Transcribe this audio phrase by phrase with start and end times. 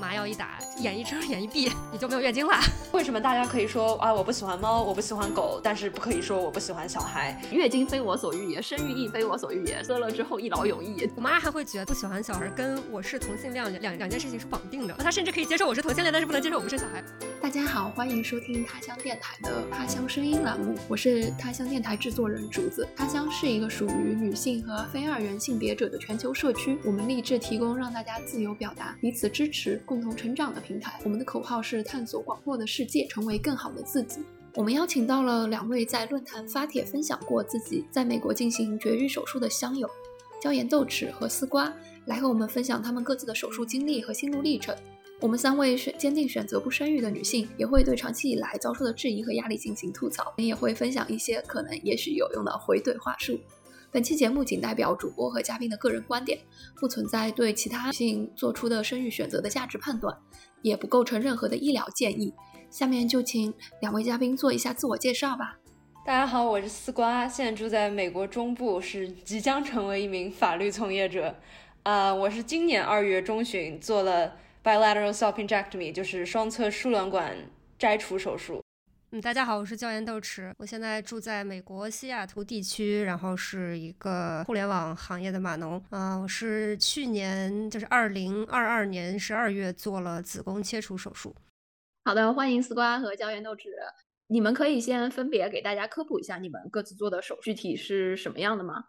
[0.00, 2.58] 麻药一打，眼一睁眼一闭，你就没有月经了。
[2.92, 7.38] 为什么大家可以说啊我不喜欢猫，我不喜欢狗，但是不可以说我不喜欢小孩？
[7.52, 11.08] 月经非我所欲也，生育亦非我所欲也，喝了之后一劳永逸。
[11.14, 17.04] 我妈还会觉得不喜欢小孩跟我是同性恋两两件事情是绑定的，她甚至可以接受我是同性恋，但是不能接受我不是小孩。
[17.42, 22.88] 大家好，欢迎收听他乡电台的他乡声音栏目，我是他乡电台制作人竹子。
[22.96, 31.00] 他乡是一个属于女性和非二元性别者的全球社区，我们立志提供让大家自由表达、彼此支持、共同成长的平台。
[31.02, 34.20] 我们的口号是探索广阔的世界，成为更好的自己。
[34.54, 39.90] 我们邀请到了两位在论坛发帖分享过自己在美国进行绝育手术的乡友，
[40.40, 41.74] 椒盐豆豉和丝瓜，
[42.06, 44.72] 来和我们分享他们各自的手术经历和心路历程。
[45.18, 53.36] 我们三位选坚定选择不生育的女性，也会对长期以来遭受的质疑和压力进行吐槽，也会分享一些可能也许有用的回怼话术。
[53.92, 56.38] 本期节目仅代表主播和嘉宾的个人观点，
[56.76, 60.16] 不存在对其他性做出的生育选择的价值判断，
[60.62, 62.32] 也不构成任何的医疗建议。
[62.70, 65.58] 下面就请两位嘉宾做一下自我介绍吧。
[66.06, 71.34] 大家好，我是丝瓜，现在住在美国中部，是即将成为一名法律从业者。
[71.82, 74.36] 呃，我是今年二月中旬做了。
[74.62, 77.34] Bilateral salpingectomy 就是双侧输卵管
[77.78, 78.62] 摘除手术。
[79.12, 85.84] 嗯，大家好，我是椒盐豆豉，我现在住在美国西雅图地区，然后是一个互联网行业的码农。
[85.90, 91.34] 啊，我是去年就是二零二二年十二月做了子宫切除手术。
[92.04, 93.64] 好的，欢迎丝瓜和椒盐豆豉，
[94.28, 98.84] 你们可以先分别给大家科普一下你们各自做的手具体是什么样的吗？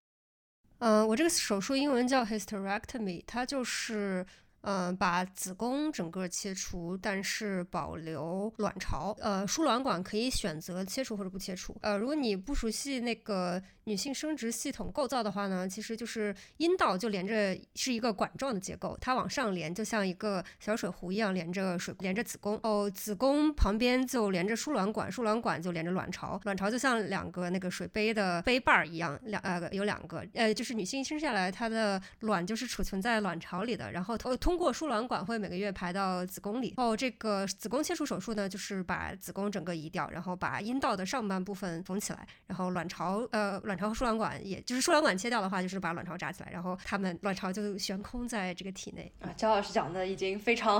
[0.77, 4.23] 嗯，我这个手术英文叫 hysterectomy，它就是。
[4.61, 9.15] 嗯，把子宫整个切除，但是保留卵巢。
[9.19, 11.75] 呃，输卵管可以选择切除或者不切除。
[11.81, 13.61] 呃，如果你不熟悉那个。
[13.85, 36.95] 女性生殖系统构造的话呢，其实就是阴道就连着是一个管状的结构，它往上连就像一个小水壶一样连着水连着子宫哦，子宫旁边就连着输卵管，输卵管就连着卵巢，卵巢就像两个那个水杯的杯瓣儿一样，两呃有两个呃就是女性生下来她的卵就是储存在卵巢里的，然后通通通过输卵管会每个月排到子宫里哦。
[36.95, 43.61] 这个子宫切除手术呢，就是把子宫整个移掉，然后把阴道的上半部分缝起来，然后卵巢呃。
[43.61, 49.29] 卵巢和输卵管，也就是输卵管切掉的话，就是把卵巢扎起来，然后他们卵巢就悬空在这个体内啊。
[49.37, 50.75] 焦老师讲的已经非常，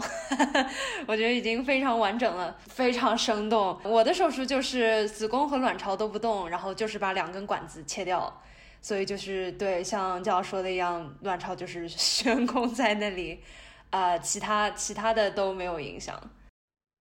[1.08, 3.80] 我觉得已经非常完整了，非常生动。
[3.86, 8.42] 我的手术就是子宫和卵巢都不动，然后就是把两根管子切掉，
[8.82, 13.42] 所以就是对像焦老师说的一样，卵巢就是 悬空在那里，
[13.92, 16.20] 啊，其他其他的都没有影响。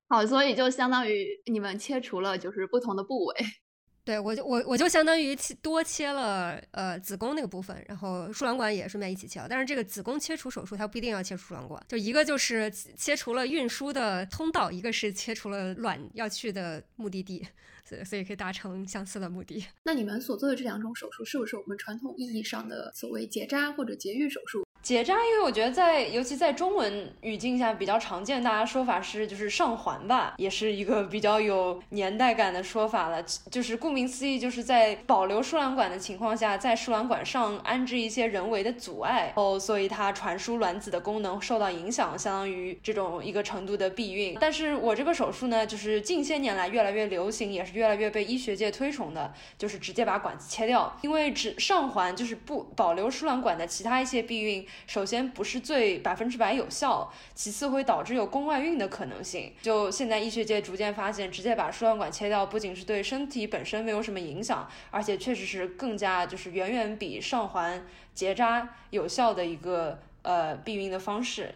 [0.09, 3.37] 好，所以就相当于你们切除了就是不同的部位。
[4.03, 9.47] 对，我就我我就相当于切多切了呃子宫那个部分，然后输卵管也顺便一起切了。
[9.49, 17.47] 但是这个子宫切除手术它不一定要切除输卵管，就一个就是切除了运输的通道，一个是切除了卵要去的目的地，
[17.85, 19.65] 所以所以可以达成相似的目的。
[19.85, 24.67] 那你们所做的这两种手术是不是我们传统意义上的所谓结扎或者节育手术？
[24.83, 33.23] 结扎，因为我觉得在尤其在中文语境下比较常见，大家说法是就是上环吧，也是一个比较有年代感的说法了。
[33.51, 44.37] 就是顾名思义，就是在保留输卵管的情况下，在输卵管上安置一些人为的阻碍，哦，所以它传输卵子的功能受到影响，相当于这种一个程度的避孕。
[44.41, 54.67] 但是我这个手术呢，就是近些年来越来越流行，也是越来越被医学界推崇的，就是直接把管子切掉，因为只上环就是不保留输卵管的其他一些避孕。
[54.87, 59.53] 首先不是最百分之百有效，其次会导致有宫外孕的可能性。
[59.63, 71.55] 就现在医学界逐渐发现，直接把输卵管切掉，不仅是对身体本身没有什么影响，而且确实是更加就是远远比上环结扎有效的一个呃避孕的方式。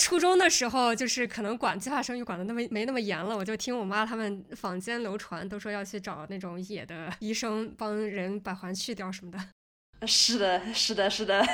[0.00, 9.38] 初中的时候，就是可能管计划生育管的那么没那么严了，我就听我妈他们坊间流传，都说要去找那种野的医生帮人把环去掉什么的。
[10.04, 11.46] 是的，是的，是的。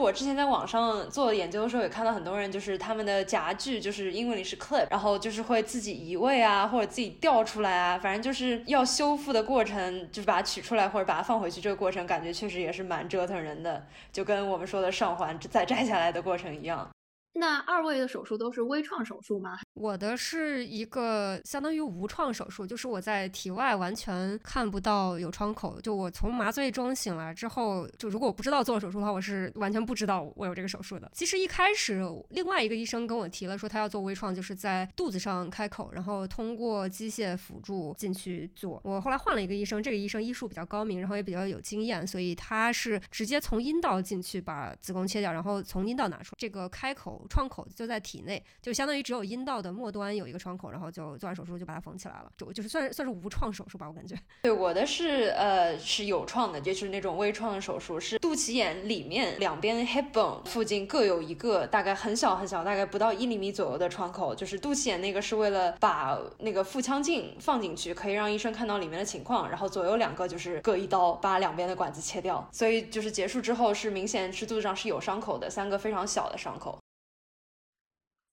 [0.00, 16.90] 我之前在网上做研究的时候，也看到很多人，就是他们的夹具，就是英文里是 clip，然后就是会自己移位啊，或者自己掉出来啊，反正就是要修复的过程，就是把它取出来或者把它放回去，这个过程感觉确实也是蛮折腾人的，就跟我们说的上环再摘下来的过程一样。
[17.34, 19.56] 那二位的手术都是微创手术吗？
[19.74, 31.10] 我的是一个相当于无创手术，就是我在体外完全看不到有创口，就我从麻醉中醒来之后，就如果我不知道做手术的话，我是完全不知道我有这个手术的。
[31.12, 38.80] 其实一开始另外一个医生跟我提了说他要做微创，就是在肚子上开口，然后通过机械辅助进去做。
[38.84, 49.63] 我后来换了一个医生，这个医生医术比较高明，然后也比较有经验，所以他是直接从阴道进去把子宫切掉，然后从阴道拿出这个开口创口就在体内，就相当于只有阴道。
[49.64, 54.14] 的末端有一个创口，然后就做完手术就把它缝起来了，就就是算是算是无创手术吧，我感觉。
[54.42, 76.78] 对，我的是呃是有创的，就是那种微创的手术，是肚脐眼里面两边 hip bone 附近各有一个大概很小很小，大概不到一厘米左右的创口，就是肚脐眼那个是为了把那个腹腔镜放进去，可以让医生看到里面的情况，然后左右两个就是各一刀把两边的管子切掉，所以就是结束之后是明显是肚子上是有伤口的，三个非常小的伤口。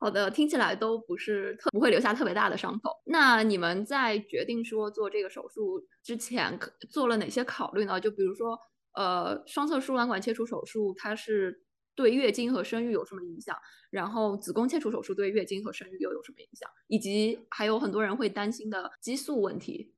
[0.01, 2.89] 好的，听起来都不是特不会留下特别大的伤口。
[3.06, 8.01] 那你们在决定说做这个手术之前，可做了哪些考虑呢？
[8.01, 8.57] 就比如说，
[8.95, 11.63] 呃，双侧输卵管切除手术，它是
[11.94, 13.56] 对月经和生育有什么影响？
[13.92, 16.68] 然后子宫切除手术对月经和生育又有什么影响？
[16.88, 19.94] 以及还有很多人会担心的激素问题。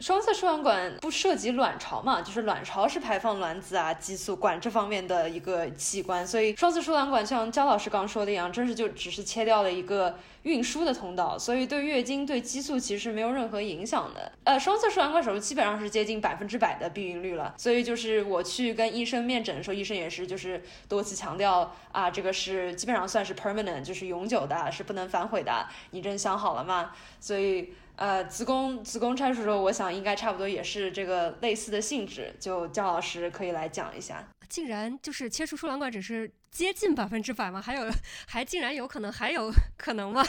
[0.00, 14.30] 双侧输卵管不涉及卵巢嘛，就是卵巢是排放卵子啊、激素管这方面的一个器官，所以双侧输卵管像焦老师刚说的一样，真是就只是切掉了一个运输的通道，所以对月经、对激素其实是没有任何影响的。
[14.44, 25.66] 呃，双侧输卵管手术基本上是接近百分之百的避孕率了，所以就是我去跟医生面诊的时候，医生也是就是多次强调啊，这个是基本上算是 permanent，就是永久的，是不能反悔的。
[25.90, 26.92] 你真想好了吗？
[27.18, 27.72] 所以。
[27.98, 34.26] 呃，子宫子宫拆除时候，我想应该差不多也是这个类似的性质，就姜老师可以来讲一下。
[34.48, 36.30] 竟然就是切除输卵管只是。
[36.50, 37.60] 接近百分之百吗？
[37.60, 37.88] 还有，
[38.26, 40.24] 还竟然有可能还有可能吗？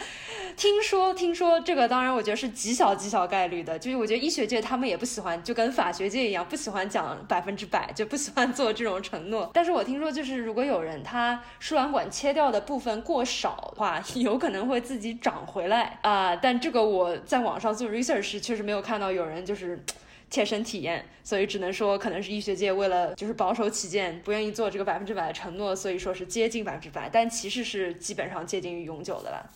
[0.56, 3.78] 听说，听说这个，当然我觉得是极小极小概率的。
[3.78, 9.50] 就是我觉得医学界他们也不喜欢，就跟法学界一样，不喜欢讲百分之百，就不喜欢做这种承诺。
[9.54, 16.36] 但是我听说，就是如果有人他输卵管切掉的部分过少的话， 有可能会自己长回来啊。
[16.36, 19.82] 但这个我在网上做 research 确实没有看到有人就是。
[20.30, 29.50] 切身体验，所以只能说可能是医学界为了就是保守起见，不愿意做这个百分之百的承诺，所以说是接近百分之百，但其实是基本上接近于永久的了。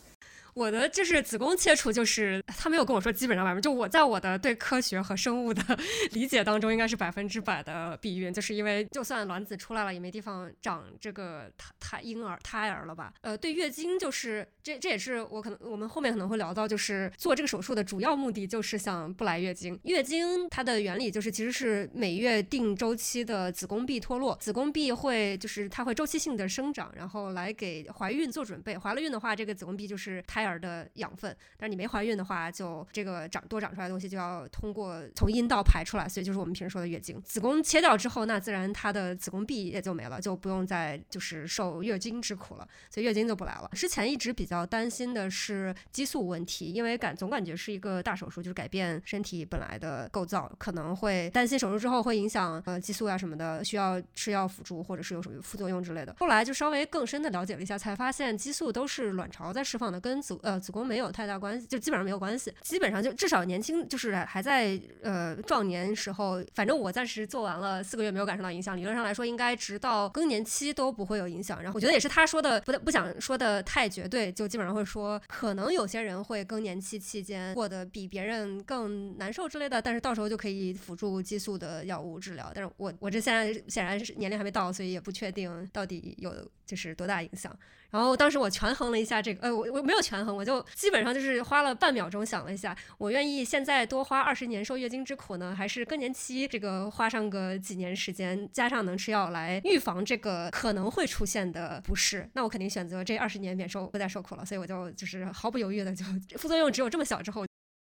[0.55, 5.63] 我的就是子宫切除，就是他没有跟我说基本上百分，就我在我的对科学和生物的
[6.13, 13.13] 理解当中，应该是百分之百的避孕，就是因为就算卵子出来了，也没地方长这个胎胎婴儿胎儿了吧？
[13.23, 19.77] 呃，对月经就是这这也是我可能我们后面可能会聊到，就是做这个手术的主要目的就是想不来月经。
[19.83, 28.79] 月经它的原理就是其实是每月定周期的子宫壁脱落，子宫壁会就是它会周期性的生长，然后来给怀孕做准备。
[28.79, 30.44] 怀了孕的话，这个子宫壁就是胎。
[30.45, 37.21] 儿的养分，但是你没怀孕的话，就这个长多长出来的东西就要通过从阴道排出来，所以就是我们平时说的月经。
[37.23, 43.71] 子宫切掉之后，那自然它的子宫壁也就没了，就不用再就是受月经之苦了，所以月经就不来了。
[43.73, 56.15] 之前一直比较担心的是激素问题，因为感总感觉是一个大手术，就是改变身体本来的构造，可能会担心手术之后会影响呃激素啊什么的，需要吃药辅助或者是有什么副作用之类的。
[56.19, 62.53] 后来就稍微更深的了解了一下，才发现激素都是卵巢在释放的，跟子呃，子宫没有太大关系，就基本上没有关系。
[62.63, 68.77] 基本上就至少年轻，就是还在呃壮年时候，反正我暂时做完了四个月没有感受到影响。
[68.77, 71.63] 理论上来说，应该直到更年期都不会有影响。
[71.63, 82.51] 然后我觉得也是他说的，不不想说的太绝对，就基本上会说，可能有些人会更年期期间过得比别人更难受之类的，但是到时候就可以辅助激素的药物治疗。
[82.55, 86.33] 但是我我这现在显然是年龄还没到，所以也不确定到底有
[86.67, 87.55] 就是多大影响。
[87.95, 104.45] 然后当时我权衡了一下这个，呃，我我没有权衡，我就基本上就是花了半秒钟想了一下，我愿意现在多花二十年受月经之苦呢，还是更年期这个花上个几年时间，加上能吃药来预防这个可能会出现的不适，那我肯定选择这二十年免受不再受苦了。
[104.45, 106.05] 所以我就就是毫不犹豫的就
[106.37, 107.47] 副作用只有这么小之后。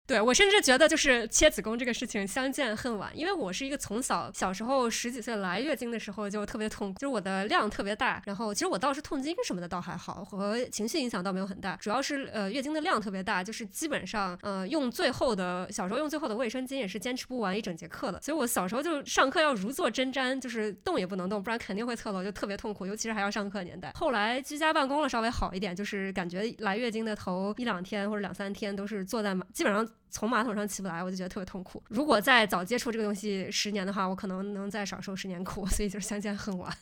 [0.07, 23.91] 对我甚至觉得，就是切子宫这个事情相见恨晚，因为我是一个从小小时候十几岁来月经的时候就特别痛，就是我的量特别大，然后其实我倒是痛经什么的倒还好，和情绪影响倒没有很大，主要是呃月经的量特别大，就是基本上呃用最后的小时候用最后的卫生巾也是坚持不完一整节课的，所以我小时候就上课要如坐针毡，就是动也不能动，不然肯定会侧漏，就特别痛苦，尤其是还要上课年代。
[23.97, 29.85] 后来居家办公了稍微好一点，就是感觉来月经的头一两天或者两三天都是坐在马，基本上。
[30.11, 31.83] 从马桶上起不来，我就觉得特别痛苦。
[31.88, 35.67] 如果再早接触这个东西十年的话，我可能能再少受十年苦。
[35.71, 36.76] 所以就是相见恨晚。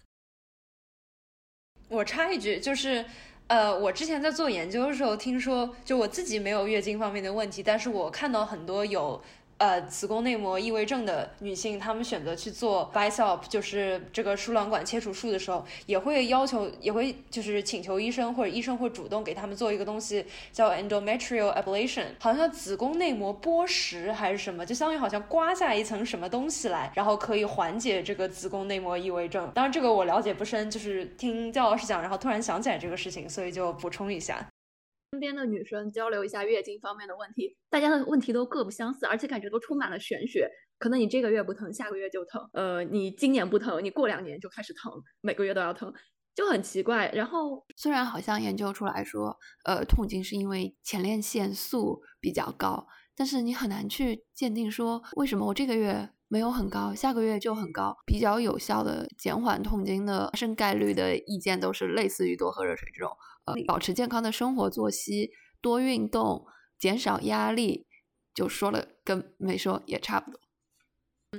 [1.88, 3.04] 我插一句，就是。
[3.46, 9.22] 呃，我之前在做研究的时候，听说就我自己没有月经方面的问题，但是我看到很多有。
[9.58, 29.50] 呃，子宫内膜异位症的女性，她们选择去做 biop，就是这个输卵管切除术的时候，也会要求，也会就是请求医生或者医生会主动给他们做一个东西叫 endometrial ablation，好像子宫内膜剥蚀还是什么，就相当于好像刮下一层什么东西来，然后可以缓解这个子宫内膜异位症。
[29.54, 34.46] 当然这个我了解不深，就是听焦老师讲，然后突然想起来这个事情，所以就补充一下。
[35.14, 40.50] 身边的女生交流一下月经方面的问题，大家的问题都各不相似，而且感觉都充满了玄学。
[40.76, 45.92] 可能你这个月不疼，下个月就疼；呃，你今年不疼，你过两年就开始疼，每个月都要疼，
[46.34, 47.08] 就很奇怪。
[47.14, 57.94] 然后虽然好像研究出来说，呃，痛经是因为前列腺素比较高，但是你很难去鉴定说为什么我这个月没有很高，下个月就很高。
[58.04, 63.16] 比较有效的减缓痛经的发生概率的意见都是类似于多喝热水这种。
[63.44, 66.46] 呃，保持健康的生活作息，多运动，
[66.78, 67.86] 减少压力，
[68.34, 70.40] 就说了跟没说也差不多。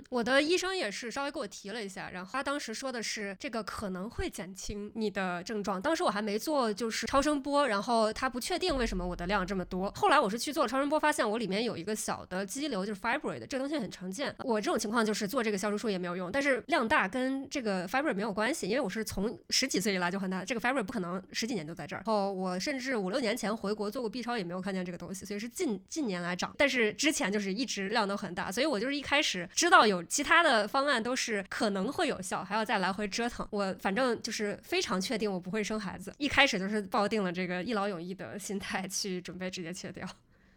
[0.10, 5.82] 我的医生也是稍微给我提了一下，然后他当时说的是这个可能会减轻你的症状。
[5.82, 9.92] 当时我还没做就是超声波，然后他不确定为什么我的量这么多。
[9.96, 14.34] 后来我是去做了超声波，发现我里面有一个小的肌瘤，就是 fibroid，这个东西很常见。
[14.40, 22.04] 我这种情况就是做这个消除术也没有用，但是量大跟这个 fibroid 没有关系，因为我是从十几岁以来就很大，这个 fibroid 不可能十几年就在这儿。
[22.06, 26.54] 后我甚至五六年前回国做过 B 超也没有看见这个东西，所以是近近年来长。
[26.58, 30.65] 但是之前就是一直量都很大，所以我就是一开始知道有其他的。
[30.68, 33.48] 方案都是可能会有效，还要再来回折腾。
[33.50, 40.06] 我反正就是非常确定我不会生孩子，一开始就是抱定了这个一劳永逸的心态去准备直接切掉。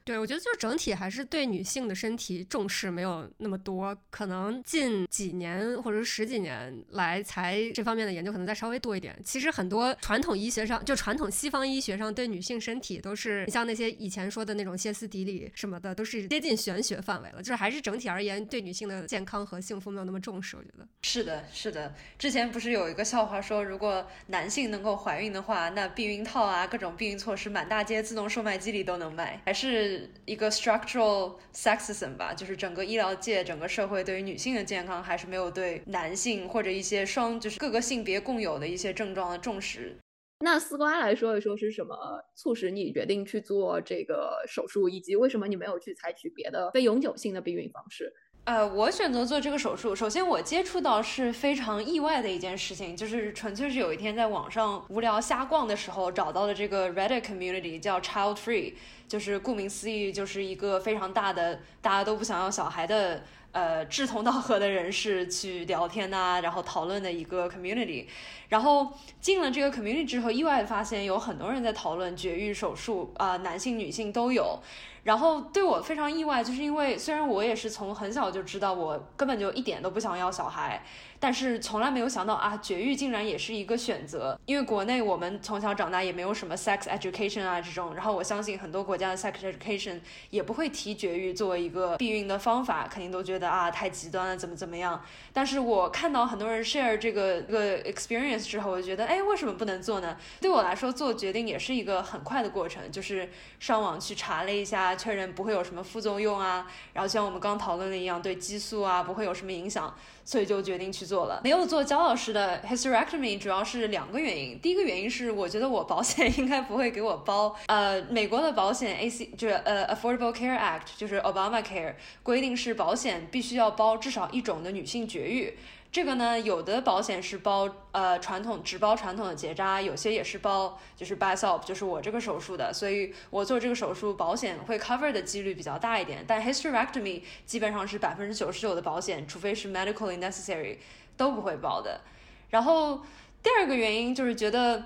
[0.08, 9.14] 对，我觉得就是整体还是对女性的身体重视没有那么多，可能近几年或者十几年来才这方面的研究可能再稍微多一点。
[9.22, 17.42] 其实很多传统医学上，就传统西方医学上对女性身体都是像那些以前说的那种歇斯底里什么的，都是接近玄学范围了。
[17.42, 20.56] 就是还是整体而言对女性的健康和幸福没有那么重视。
[20.56, 21.94] 我觉得是的，是的。
[22.18, 29.97] 之前不是有一个笑话说，如果男性能够怀孕的话，那避孕套啊，各种避孕措施满大街自动售卖机里都能卖，还是。
[30.24, 39.96] 一个 structural sexism 吧，就是整个医疗界、整个社会对于女性的健康还是没有对男性或者一些双就是各个性别共有的一些症状的重视。
[40.44, 41.96] 那丝瓜来说一说是什么
[42.36, 48.12] 促使你决定去做这个手术，以及为什么你没有去采取别的非永久性的避孕方式？
[48.44, 58.72] 呃，我选择做这个手术，首先我接触到是非常意外的一件事情，就是纯粹是有一天在网上无聊瞎逛的时候找到了这个 Reddit community，叫 Child Free，
[59.06, 68.06] 就是顾名思义就是一个非常大的大家都不想要小孩的呃志同道合的人士去聊天呐，然后讨论的一个 community。
[68.48, 74.58] 然后进了这个 community 之后，意外发现有很多人在讨论绝育手术啊，男性女性都有。
[75.04, 80.82] 然后对我非常意外，就是因为虽然我也是从很小就知道我根本就一点都不想要小孩。
[81.20, 84.38] 但是从来没有想到啊，绝育竟然也是一个选择。
[84.46, 89.98] 因为国内我们从小长大也没有什么 sex education 啊这种，然后我相信很多国家的 sex education
[90.30, 95.02] 也不会提绝育作为一个避孕的方法，肯定都觉得啊太极端了，怎么怎么样。
[95.32, 100.16] 但是我看到很多人 share 这个这个 experience 之后，我就觉得，哎，为什么不能做呢？
[100.40, 103.28] 对我来说，做决定也是一个很快的过程，就是
[103.58, 109.94] 上网去查了一下，确认不会有什么副作用啊，然后像我们刚讨论的一样，对激素啊不会有什么影响。
[110.24, 111.40] 所以就决定去做了。
[111.42, 114.60] 没有做焦老师的 hysterectomy，主要是两个原因。
[114.60, 117.56] 第一个原因是，我觉得我保险应该不会给我包。
[117.64, 125.56] 呃，美国的保险 AC 就是呃 Affordable Care Act，就是 Obamacare 规定是保险必须要包至少一种的女性绝育。
[125.90, 136.24] 这个呢，有的保险是包呃传统只包传统的结扎，有些也是包就是 biop，就是我这个手术的，所以我做这个手术保险会 cover 的几率比较大一点。
[136.26, 140.76] 但 hysterectomy 基本上是百分之九十九的保险，除非是 medically necessary
[141.16, 142.02] 都不会包的。
[142.50, 143.00] 然后
[143.42, 144.84] 第二个原因就是觉得。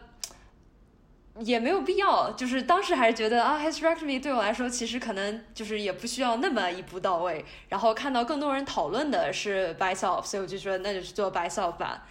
[1.41, 7.45] 也没有必要，就是当时还是觉得啊，hysterectomy 对我来说其实可能就是也不需要那么一步到位。
[7.71, 12.07] 然后看到更多人讨论的是 b y s o f 所以我就说那就去做 b y s o f 吧。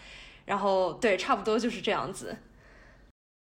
[0.45, 2.35] 然后对，差不多就是这样子。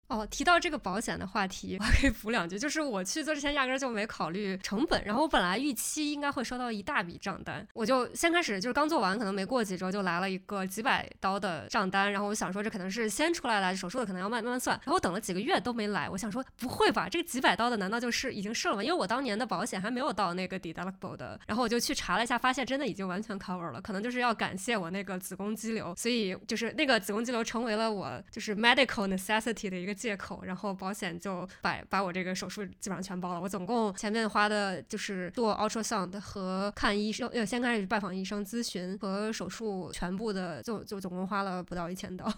[0.08, 2.58] 哦，提到这个保险的话题，我可以补两句。
[2.58, 5.04] 就是我去做之前，压根儿就没考虑成本。
[5.04, 12.10] 然后我本来预期应该会收到一大笔账单，我就先开始就是刚做完，可能没过几周就来了一个几百刀的账单。
[12.10, 14.80] 然后我想说这可能是先出来了，手术的可能要慢慢算。
[14.86, 18.82] 然后我等了几个月都没来，我想说不会吧，这个几百刀的难道就是已经是了吗？
[18.82, 21.38] 因为我当年的保险还没有到那个 deductible 的。
[21.46, 23.82] 然后我就去查了一下，发现真的已经完全 cover 了。
[23.82, 29.97] 可能就是要感谢我那个子宫肌瘤，所以就是那个子宫肌瘤成为了我就是 medical necessity 的一个。
[29.98, 33.42] 借口，然后保险就把把我这个手术基本上全包了。
[33.42, 42.32] 我总共前面花的就是做 ultrasound 和看医生，呃，先开始拜访医生咨询和手术全部的，就就总共花了不到一千刀。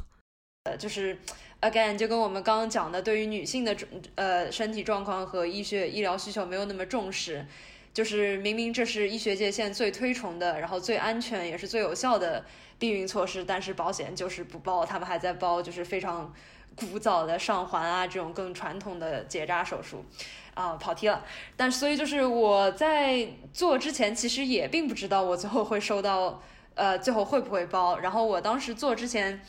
[0.64, 1.20] 呃， 就是
[1.62, 3.76] again 就跟我们刚刚讲的，对于女性的
[4.16, 7.46] 呃身体状况和医学医疗需求没有那么重视。
[7.92, 12.46] 就是明明这是医学界现在最推崇的，然后最安全也是最有效的
[12.78, 16.32] 避孕措施，但是保险就是不包，他们还在包就是非常
[16.80, 20.06] 古早的上环啊这种更传统的结扎手术，
[20.54, 21.24] 啊跑题了。
[21.56, 26.42] 但所以就是我在做之前其实也并不知道我最后会收到，
[26.76, 28.00] 呃最后会不会包。
[28.00, 29.42] 然后我当时做之前。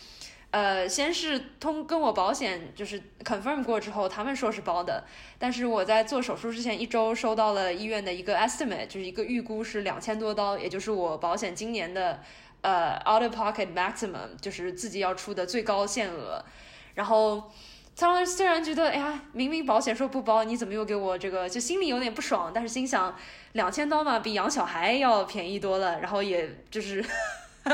[0.53, 5.05] 呃，先是通跟我保险就是 confirm 过之后，他们说是包的，
[5.39, 12.19] 但是我在做手术之前一周收到了医院的一个 estimate，就是一个预估是两千多刀，也就是我保险今年的
[12.63, 16.45] 呃 out of pocket maximum，就是自己要出的最高限额。
[16.95, 17.51] 然后
[17.97, 21.49] 他们虽然觉得，哎呀，明明保险说不包，你怎么又给我这个？
[21.49, 23.17] 就心里有点不爽，但是心想
[23.53, 27.05] 两千刀嘛，比养小孩要便宜多了，然后也就是，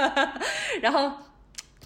[0.82, 1.12] 然后。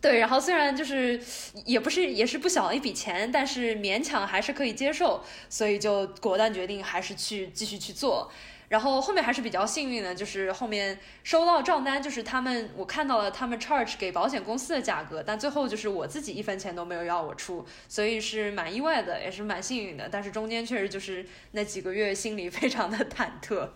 [0.03, 1.21] 对，然后虽然就是
[1.67, 8.33] 也不是也是不小一笔钱，但是勉强还是可以接受，所以就果断决定还是去继续去做。
[8.71, 20.09] 然后后面还是比较幸运的，就是后面收到账单，就是他们我看到了他们 charge 给保险公司的价格，但最后就是我自己一分钱都没有要我出，所以是蛮意外的，也是蛮幸运的。
[20.09, 23.69] 但是中间确实就是那几个月心里非常的忐忑。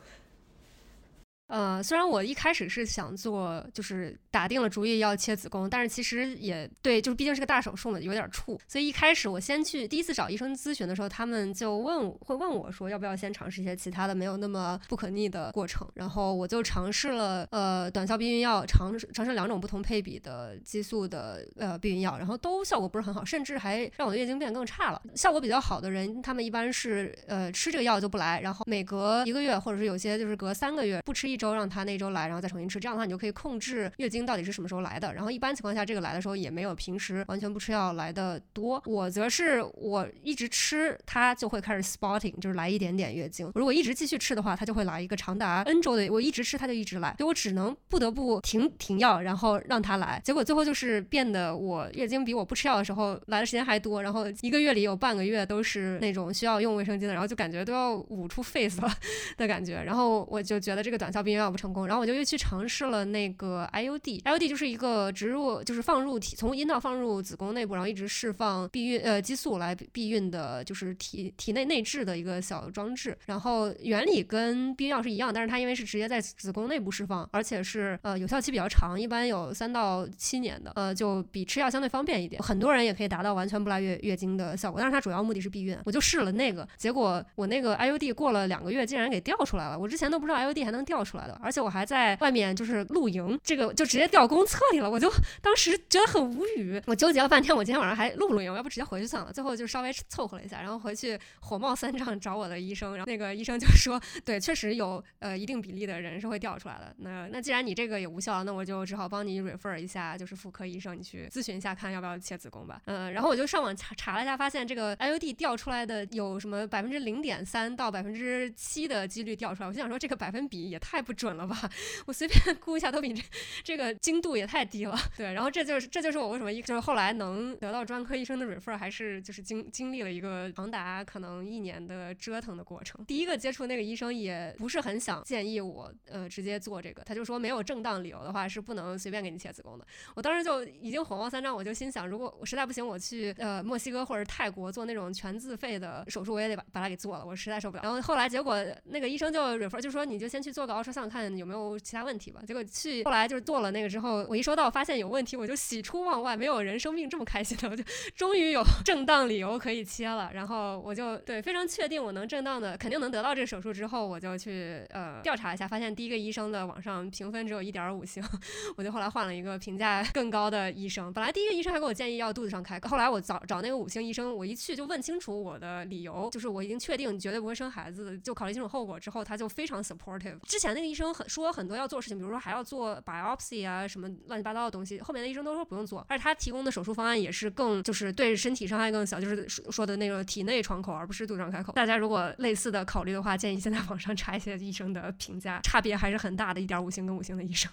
[1.46, 8.58] 呃，虽然我一开始是想做，就是打定了主意要切子宫，但是其实也对，就是毕竟是个大手术嘛，有点怵。
[8.66, 15.86] 所以一开始我先去第一次找医生咨询的时候，他们就问会问我说，要不要先尝试一些其他的没有那么不可逆的过程。
[15.94, 25.02] 然后我就尝试了呃短效避孕药，尝试尝试两种不同配比的激素的呃避孕药，然后都效果不是很好，甚至还让我的月经变更差了。
[25.14, 31.36] 效果比较好的人，他们一般是呃吃这个药就不来，然后每隔一个月或者是有些就是隔三个月不吃一一。
[31.44, 35.12] 周让他那周来，然后再重新吃，这样的话你就可以控制月经到底是什么时候来的。
[35.12, 38.82] 然后一般情况下，这个来的时候也没有平时完全不吃药来的多。
[38.86, 43.52] 我则是我一直吃，它就会开始 spotting，就是来一点点月经。
[43.54, 46.08] 如果一直继续吃的话，它就会来一个长达 n 周的。
[46.08, 50.20] 我一直吃，它就一直来，所以我只能不得不停停药，然后让它来。
[50.24, 58.88] 结果最后就是变得我月经比我不吃药的时候来的时间还多，然后一个月里有半个月都是那种需要用卫生巾的，然后就感觉都要捂出 face 了
[59.36, 59.82] 的感觉。
[59.82, 73.16] 然后我就觉得这个短效避孕药不成功，然后我就又去尝试了那个 IUD，IUD 就是一个植入，就是放入体从阴道放入子宫内部，然后一直释放避孕呃激素来避孕的，就是体体内内置的一个小装置。
[73.26, 82.42] 然后原理跟避孕药是一样，但是它因为是直接在子宫内部释放，而且是呃有效期比较长，一般有三到七年的，呃就比吃药相对方便一点。
[82.42, 85.76] 很多人也可以达到完全不来月月经的效果，但是它主要目的是避孕。
[85.84, 95.08] 我就试了那个，结果我那个 IUD 过了两个月竟然给掉出来了，我之前都不知道 IUD 还能掉出出来的，而且我还在外面就是露营，这个就直接掉公厕里了，我就
[95.40, 98.50] 当时觉得很无语，我纠结了半天，我今天晚上还露不露营？
[98.50, 99.32] 我要不直接回去算了。
[99.32, 106.92] 最后就稍微凑合了一下，然后回去火冒三丈找我的医生，然后那个医生就说，对，确实有呃一定比例的人是会掉出来的。
[106.98, 112.80] 那那既然你这个也无效，那我就只好帮你 refer 一下，就是妇科医生，你去咨询一下看要不要切子宫吧。
[112.86, 121.70] 嗯，然后我就上网查查了一下，发现这个 IUD 掉出来的有什么百分之零点三到百分之七的几率掉出来，我就想说这个百分比也太不准了吧。
[122.06, 123.22] 我随便 估一下，都比这
[123.62, 124.98] 这个精度也太低了。
[125.16, 133.04] 对，然后这就是这就是我为什么一就是后来能得到专科医生的 refer，还是就是经经历了一个长达可能一年的折腾的过程。
[133.04, 139.86] 第一个接触那个医生也不是很想建议我呃直接做这个，他就说没有正当理由的话是不能随便给你切子宫的。
[140.14, 147.82] 我当时就已经火冒三丈，我就心想，如果我实在不行，我去呃墨西哥或者泰国做那种全自费的手术，我也得把把它给做了，我实在受不了。
[147.82, 157.82] 然后后来结果那个医生就 refer 就说你就先去做个想看有没有其他问题吧，结果去后来就是做了那个之后，我一收到发现有问题，我就喜出望外，没有人生病这么开心的，我就
[158.14, 160.30] 终于有正当理由可以切了。
[160.32, 168.22] 然后我就对非常确定我能正当的，肯定能得到这个手术之后，我就去呃调查一下，发现第一个医生的网上评分只有一点五星，
[168.76, 171.12] 我就后来换了一个评价更高的医生。
[171.12, 180.38] 本来第一个医生还给我建议要肚子上开，后来我找找那个五星医生，我一去就问清楚我的理由，就是我已经确定绝对不会生孩子，就考虑清楚后果之后，他就非常 supportive。
[180.46, 185.00] 之前那医生很说很多要做事情，比如说还要做 biopsy 啊，什么乱七八糟的东西。
[185.00, 191.72] 后面的医生都说不用做，而且他提供的手术方案也是更就是对身体伤害更小，就是说的那个体内窗口，而不是肚上开口。
[191.72, 197.70] 大家如果类似的考虑的话，建议先在网上查一些医生的评价，差别还是很大的，一点五星跟五星的医生。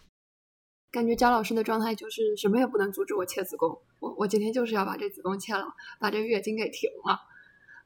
[0.91, 5.65] 感觉焦老师的状态就是什么也不能阻止我切子宫，我我今天就是要把这子宫切了，
[5.99, 7.17] 把这月经给停了。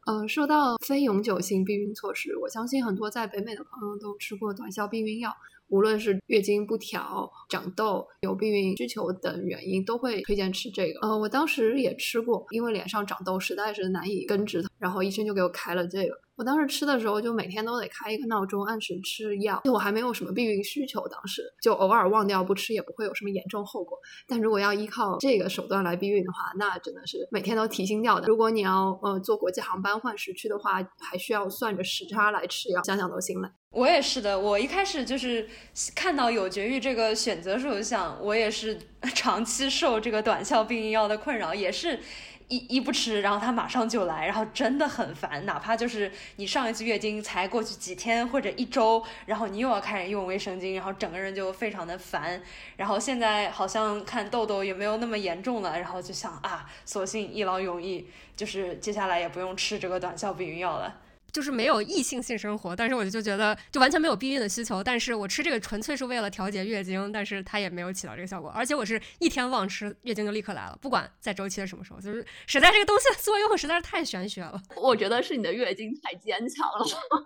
[0.06, 5.36] 嗯，说到非永久性避孕措施，我相信很多在北美的朋友都吃过短效避孕药。
[5.70, 11.00] 无论是月经不调、长痘、有避孕需求等原因，都会推荐吃这个。
[11.00, 16.16] 呃，我当时也吃过，因为脸上长痘实在是难以根治，然后医生就给我开了这个。
[16.36, 19.62] 我当时吃的时候，就每天都得开一个闹钟，按时吃药。
[19.72, 23.98] 我还没有什么避孕需求，当时就偶尔忘掉不吃，也不会有什么严重后果。
[24.28, 28.28] 但如果要依靠这个手段来避孕的话，那真的是每天都提心吊胆。
[28.28, 33.48] 如果你要呃坐国际航班换时区的话，还需要算着时差来吃药，想想都心累。
[33.76, 35.50] 我也是的，我一开始就是
[35.94, 38.80] 看到有绝育这个选择时候，想我也是
[39.14, 42.00] 长期受这个短效避孕药的困扰，也是
[42.48, 45.46] 一一不吃，然后它马上就来，然后真的很烦。
[45.46, 52.42] 哪怕就是你上一次月经才过去几天或者一周，然后你又要开始用卫生巾，然后整个人就非常的烦。
[52.78, 58.08] 然后现在好像看痘痘也没有那么严重了，然后就想啊，索性一劳永逸，
[58.38, 61.02] 就是接下来也不用吃这个短效避孕药了。
[61.36, 64.82] 就是没有异性性生活，但是我就觉得就完全没有避孕的需求。
[64.82, 68.50] 但是我吃这个纯粹是为了调节月经，但是它也没有起到这个效果。
[68.52, 72.00] 而且我是一天忘吃，月经就立刻来了，不管在周期的什么时候。
[72.00, 74.62] 就是实在这个东西的作用实在是太玄学了。
[74.78, 76.86] 我觉得是你的月经太坚强了。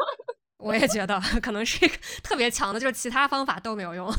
[0.58, 4.12] 我也觉得可能是一个特别强的，就是其他方法都没有用。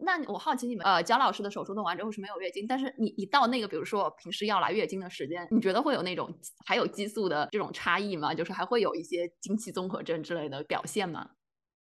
[0.00, 6.32] 那我好奇你们，呃，蒋老师的手术弄完之后是没有月经，但是你一到那个，比如说平时要来月经的时间，你觉得会有那种
[6.66, 8.32] 还有激素的这种差异吗？
[8.34, 11.30] 就是还会有一些经期综合症之类的表现吗？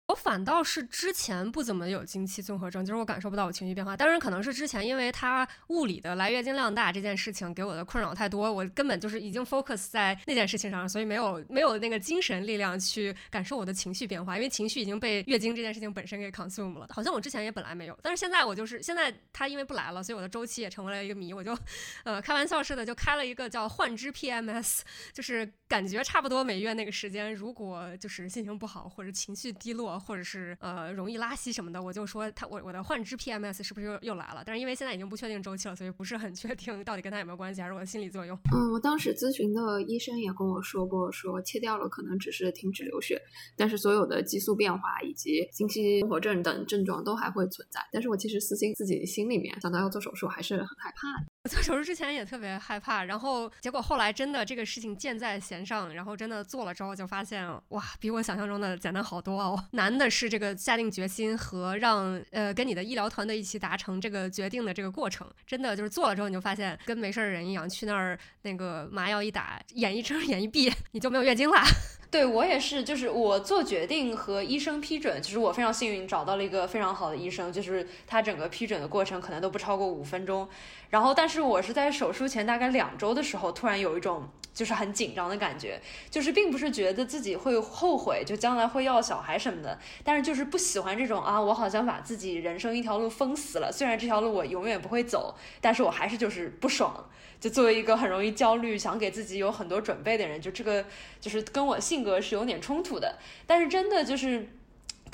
[0.06, 3.96] 我反倒是之前不怎么有经期综合症，就是我感受不到我情绪变化。
[3.96, 16.86] 当然可能是之前因为它物理的来月经量大这件事情给我的困扰太多，我根本就是已经 focus 在那件事情上，所以没有没有那个精神力量去感受我的情绪变化，因为情绪已经被月经这件事情本身给 consume 了。
[16.90, 21.32] 好像我之前也本来没有，但是现在我就是现在它因为不来了，所以我的周期也成为了一个谜。
[21.32, 21.56] 我就
[22.04, 24.80] 呃开玩笑似的就开了一个叫幻之 PMS，
[25.14, 29.93] 就是感觉差不多每月那个时间，如果就是心情不好或者情绪低落。
[29.98, 34.42] 或者是呃容易拉稀什么的，我就说他我我的幻肢 PMS 是不是又又来了？
[34.44, 38.36] 但是因为现在已经不确定周期了，所以不是很确定到底跟他有没有关系，还是我的心理作用。
[38.52, 43.20] 嗯，我当时咨询的医生也跟我说过，说切掉了可能只是停止流血，
[43.56, 47.80] 但是所有的激素变化以及经期综合症等症状都还会存在。
[47.92, 51.26] 但是我其实私心自己心里面想到要做手术，还是很害怕的。
[51.50, 59.62] 做手术之前也特别害怕，然后结果后来真的这个事情箭在弦上，然后真的做了之后就发现，哇，比我想象中的简单好多哦。
[59.72, 71.58] 难的是这个下定决心和让呃跟你的医疗团队一起达成这个决定的这个过程，真的就是做了之后你就发现跟没事儿人一样，去那儿那个麻药一打，眼一睁眼一闭，你就没有月经了。
[72.10, 80.48] 对我也是，就是我做决定和医生批准，其实我非常幸运找到了一个非常好的医生，就是他整个批准的过程可能都不超过五分钟。
[80.90, 97.04] 然后，但是我是在手术前大概两周的时候，突然有一种就是很紧张的感觉，就是并不是觉得自己会后悔，就将来会要小孩什么的，但是就是不喜欢这种啊，我好像把自己人生一条路封死了，虽然这条路我永远不会走，但是我还是就是不爽。
[97.40, 100.82] 就作为一个很容易焦虑、想给自己有很多准备的人，就这个
[101.20, 103.18] 就是跟我性格是有点冲突的。
[103.46, 104.48] 但是真的就是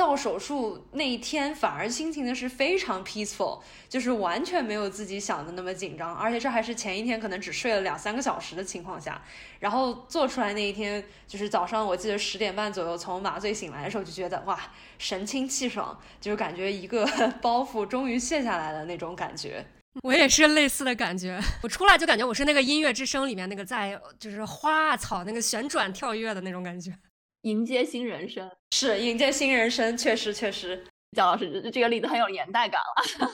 [0.00, 6.16] 到手术那一天，反而心情的是非常 peaceful，就是完全没有自己想的那么紧张。
[6.16, 9.22] 而且这还是前一天可能只睡了两三个小时的情况下，
[9.58, 14.58] 然后做出来那一天，就是早上我记得十点半左右从麻醉醒来的时候，就觉得哇，
[14.96, 17.06] 神清气爽，就是感觉一个
[17.42, 19.62] 包袱终于卸下来了那种感觉。
[20.02, 26.96] 我也是类似的感觉， 我出来就感觉我是那个音乐之声里面那个在就是花草那个旋转跳跃的那种感觉，
[27.42, 30.84] 迎接新人生是迎接新人生，确实确实，
[31.16, 33.30] 蒋老师这这个例子很有年代感了。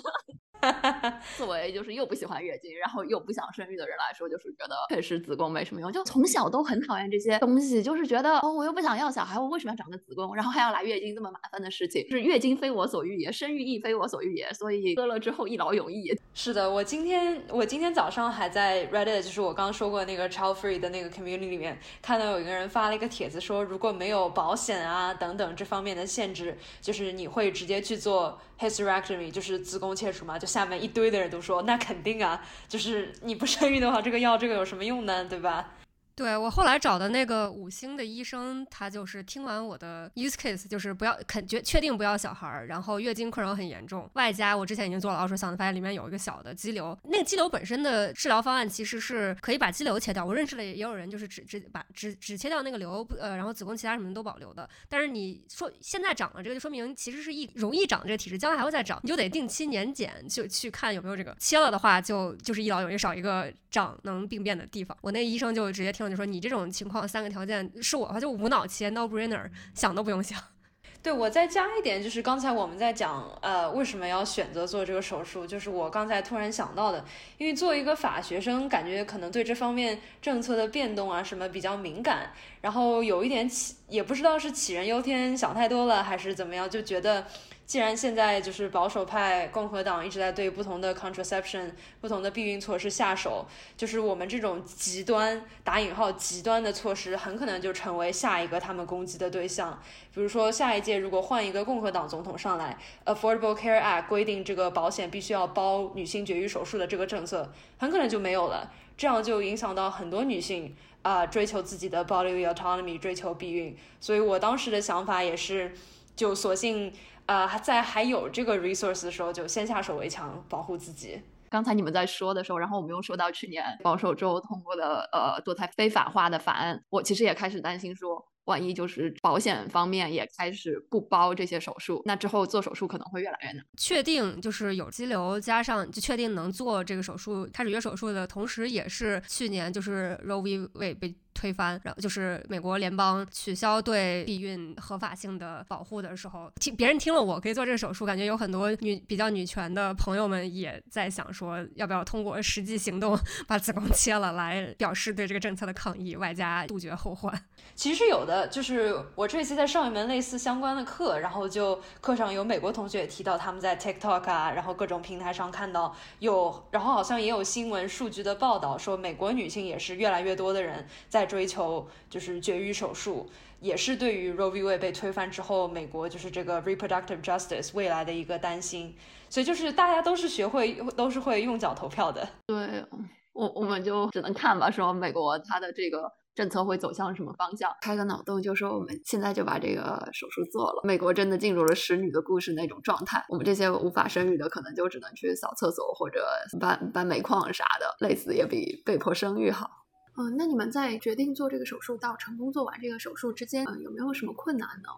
[1.37, 5.93] 作为就是又不喜欢月经，然后又不想生育的人来说，就是觉得确实子宫没什么用。
[5.93, 12.03] 就从小都很讨厌这些东西，就是觉得哦，我又不想要小孩，我为什么要长个子宫，然后还要来月经这么麻烦的事情？
[12.09, 16.13] 就是月经非我所欲也，生育亦非我所欲也，所以割了之后一劳永逸。
[16.35, 30.39] 是的，我今天我今天早上还在 Reddit，就是我刚刚说过那个 Child Free 的那个 community 里面，看到有一个人发了一个帖子，说如果没有保险啊等等这方面的限制，就是你会直接去做 hysterectomy，就是子宫切除嘛？
[30.39, 35.25] 就下面一堆的人都说那肯定啊，就是你不生育的话，这个药这个有什么用呢？
[35.25, 35.73] 对吧？
[36.17, 50.25] 对我后来找的那个五星的医生，他就是听完我的 use case，就是不要肯决确定不要小孩儿，然后月经困扰很严重，外加我之前已经做了老鼠想发现里面有一个小的肌瘤，那个肌瘤本身的治疗方案其实是可以把肌瘤切掉。
[50.25, 54.67] 我认识了也有人就是只只把只只切掉那个瘤，呃，然后子宫其他什么都保留的。
[54.89, 61.37] 但是你说现在长了这个，就说明其实是易容易长这个体质，将来还会再长，你就得定期年检，就去看有没有这个。
[61.39, 64.97] 切了的话，就就是一劳永逸，少一个长能病变的地方。
[65.03, 66.87] 我那医生就直接听就说你这种情。
[66.87, 70.41] 况三个条件是我的话就无脑切 no brainer 想都不用想。
[71.03, 75.45] 对我再加一点，就是刚才我们在讲，呃，为什么要选择做这个手术？
[75.45, 77.05] 就是我刚才突然想到的，
[77.39, 87.27] 因为作为一个法学生，感觉可能对这方面政策的变动啊什么比较敏感，然后有一点起，也不知道是杞人忧天想太多了，还是怎么样，就觉得。
[87.67, 93.45] 既然现在就是保守派共和党一直在对不同的 contraception、不同的避孕措施下手，
[93.77, 99.77] 就是我们这种极端打引号极端的措施，很可能就成为下一个他们攻击的对象。
[100.15, 108.73] 比如说下一届如果换一个共和党总统上来，Affordable Care Act 规定这个保险必须要包女性绝育手术的这个政策，很可能就没有了。
[108.97, 113.77] 这样就影响到很多女性啊，追求自己的 bodily autonomy，追求避孕。
[114.01, 115.75] 所以我当时的想法也是，
[116.15, 116.93] 就索性。
[117.27, 121.21] 呃，在还有这个 resource 的时候，就先下手为强，保护自己。
[121.49, 133.65] 刚才你们在说的时候，然后我们又说到去年保守州通过的呃堕胎非法化的法案，我其实也开始担心说，万一就是保险方面也开始不包这些手术，那之后做手术可能会越来越难。
[133.77, 140.59] 确定就是有肌瘤，加上就确定能做这个手术，开始约手术的同时，也是去年就是 Roe v.
[140.75, 141.17] Wade 被。
[141.37, 157.39] 推翻，然后就是美国联邦取消对避孕合法性的保护的时候，听别人听了我可以做这个手术，感觉有很多女比较女权的朋友们也在想说，要不要通过实际行动把子宫切了，来表示对这个政策的抗议，外加杜绝后患。
[157.75, 171.26] 其实有的，就是我这次在上一门类似相关的课，然后就课上有美国同学也提到他们在 TikTok 啊，然后各种平台上看到有，然后好像也有新闻数据的报道说，美国女性也是越来越多的人在。
[171.27, 173.29] 追求就是绝育手术，
[173.61, 174.63] 也是对于 Roe v.
[174.63, 178.97] Wade 被推翻之后，美国就是这个 reproductive justice 未来的一个担心。
[179.29, 182.27] 所以就是大家都是学会，都是会用脚投票的。
[182.47, 182.85] 对
[183.33, 187.71] 我，我们就只能看吧，说美国它的这个政策会走向什么方向。
[187.83, 193.25] 开个脑洞，就说我们现在就把这个手术做了，美国真的进入了使女的故事那种状态。
[193.29, 196.25] 我们这些无法生育的，可能就只能去扫厕所或者
[196.61, 199.69] 搬搬煤矿啥的，累死也比被迫生育好。
[200.17, 204.89] 嗯，那你们在决定做这个手术到成功做完这个手术之间，嗯，有没有什么困难呢？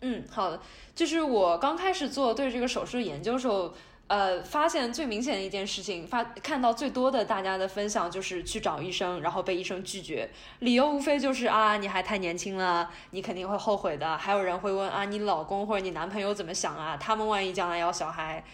[0.00, 0.60] 嗯，好的，
[0.94, 3.72] 就是我刚开始做对这个手术研究时候，
[4.08, 14.18] 呃，发现最明显的一件事情，发看到最多的大家的分享就是去找医生，然后被医生拒绝，理由无非就是啊，你还太年轻了，你肯定会后悔的。
[14.18, 16.96] 还有人会问啊，你老公或者你男朋友怎么想啊？
[16.96, 18.44] 他们万一将来要小孩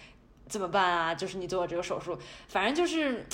[0.46, 1.14] 怎么办啊？
[1.14, 3.26] 就是你做这个手术，反正就是。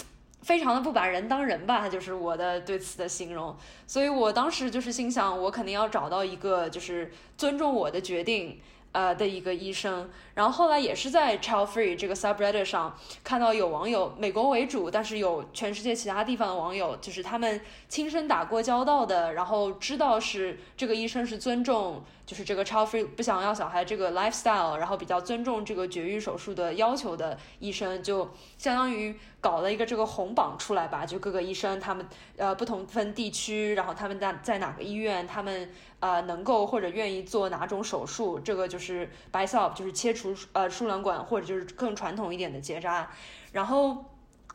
[0.46, 3.56] 非常的不把人当人吧，就是我的对此的形容。
[3.86, 8.60] 所以我当时就是心想，我肯定要找到一个就是尊重我的决定。
[8.92, 35.70] 呃的一个医生，然后后来也是在 Child Free 这个 subreddit 上看到有网友，美国为主，但是有全世界其他地方的网友，就是他们亲身打过交道的，然后知道是这个医生是尊重，就是这个 Child Free 不想要小孩这个 lifestyle，然后比较尊重这个绝育手术的要求的医生，就相当于搞了一个这个红榜出来吧，就各个医生他们呃不同分地区，然后他们在在哪个医院，他们。
[35.98, 43.10] 呃，能够或者愿意做哪种手术，这个就是 bisop，就是切除呃输卵管或者就是更传统一点的结扎。
[43.52, 44.04] 然后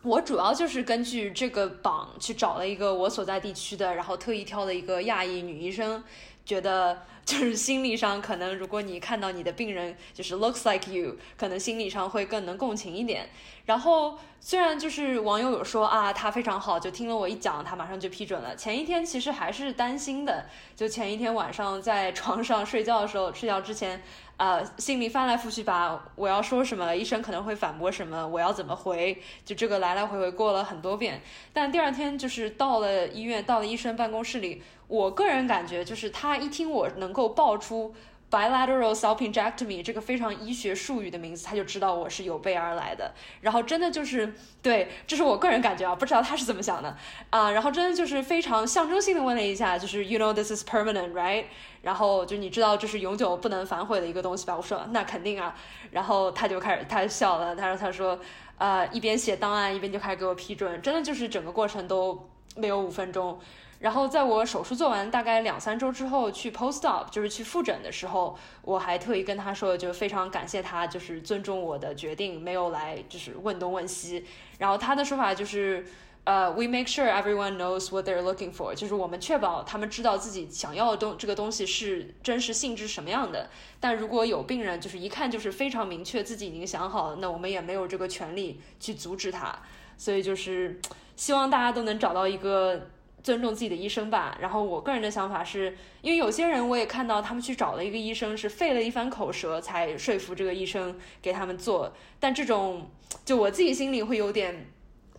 [0.03, 6.03] 我主要就是根据这个榜去找了一个我所在地区的，然后特意挑了一个亚裔女医生，
[6.45, 13.29] 觉得就是心理上可能如果你看到你的病人就是 looks like you，可能心理上会更能共情一点。
[13.65, 18.55] 然后虽然就是网友有说啊，他非常好，就听了我一讲，他马上就批准了。
[18.55, 24.01] 前一天其实还是担心的，就前一天晚上在床上睡觉的时候，睡觉之前，
[24.41, 31.21] 呃，心里翻来覆去吧我要说什么，医生可能会反驳什么，我要怎么回，就这个来来回回过了很多遍。
[31.53, 37.93] 但第二天就是到了医院，到了医生办公室里，我个人感觉就是他一听我能够爆出。
[38.31, 43.13] Bilateral salpingectomy 这个非常医学术语的名字，他就知道我是有备而来的。
[43.41, 46.95] 然后真的就是对，这是我个人感觉啊，不知道他是怎么想的
[47.29, 47.51] 啊。
[47.51, 51.43] 然后真的就是非常象征性的问了一下，就是 You know this is permanent, right？
[51.81, 54.55] 然后就你知道这是永久不能反悔的一个东西吧？
[54.55, 55.53] 我说那肯定啊。
[55.91, 58.17] 然后他就开始他笑了，他说他说
[58.57, 63.37] 呃一边写档案一边就开始给我批准，真的就是整个过程都没有五分钟。
[63.81, 74.23] 然后在我手术做完大概两三周之后去 post op，就是去复诊的时候，我还特意跟他说，就非常感谢他，就是尊重我的决定，没有来就是问东问西。
[74.59, 75.83] 然后他的说法就是，
[76.25, 83.49] 呃，we make sure everyone knows what they're looking for，就是我们确保他们知道自己想要的东这个东西是真实性质什么样的。
[83.79, 89.57] 但如果有病人就是一看就是非常明确自己已经想好了，那我们也没有这个权利去阻止他。
[89.97, 90.79] 所以就是
[91.15, 92.89] 希望大家都能找到一个。
[93.23, 94.37] 尊重自己的医生吧。
[94.41, 101.93] 然后我个人的想法是，因为有些人我也看到他们去找了一个医生，是费了一番口舌才说服这个医生给他们做。
[102.19, 102.89] 但这种
[103.23, 104.67] 就我自己心里会有点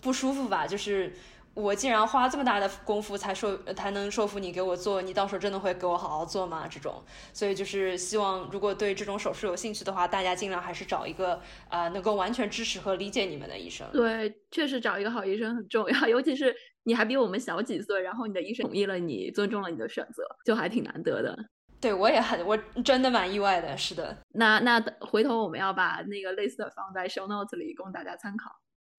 [0.01, 0.67] 不舒服吧。
[0.67, 1.15] 就是
[1.55, 6.67] 我竟然花这么大的功夫才说才能说服你给我做，你到时候真的会给我好好做吗？
[6.69, 13.87] 这种，所以就是希望如果对这种手术有兴趣的话，大家尽量还是找一个呃能够完全支持和理解你们的医生。
[13.93, 16.55] 对，确实找一个好医生很重要，尤其是。
[16.85, 21.39] 你还比我们小几岁，然后你的医生同意了你，尊重了你的选择，就还挺难得的。
[21.81, 23.77] 对我也很，我真的蛮意外的。
[23.77, 28.51] 是的，那那回头我们要把那个类似的放在 show notes 里供大家参考。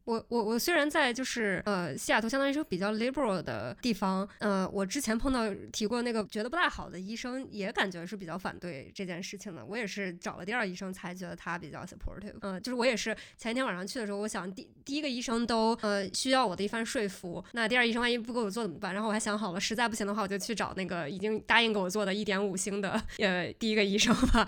[0.06, 9.66] 我我我虽然在就是呃西雅图相当于是比较 liberal 的地方，呃，我之前碰到提过那个觉得不太好的医生，也感觉是比较反对这件事情的。
[9.66, 12.36] 我也是找了第二医生才觉得他比较 supportive。
[12.42, 18.94] 嗯，就是我也是前一天晚上去的时候，我想第第一个医生都呃需要我的一番说服，那第二医生万一不给我做怎么办？
[18.94, 24.46] 然后我还想好了，实在不行的话，我就去找那个已经答应给我做的一点五星的呃第一个医生吧。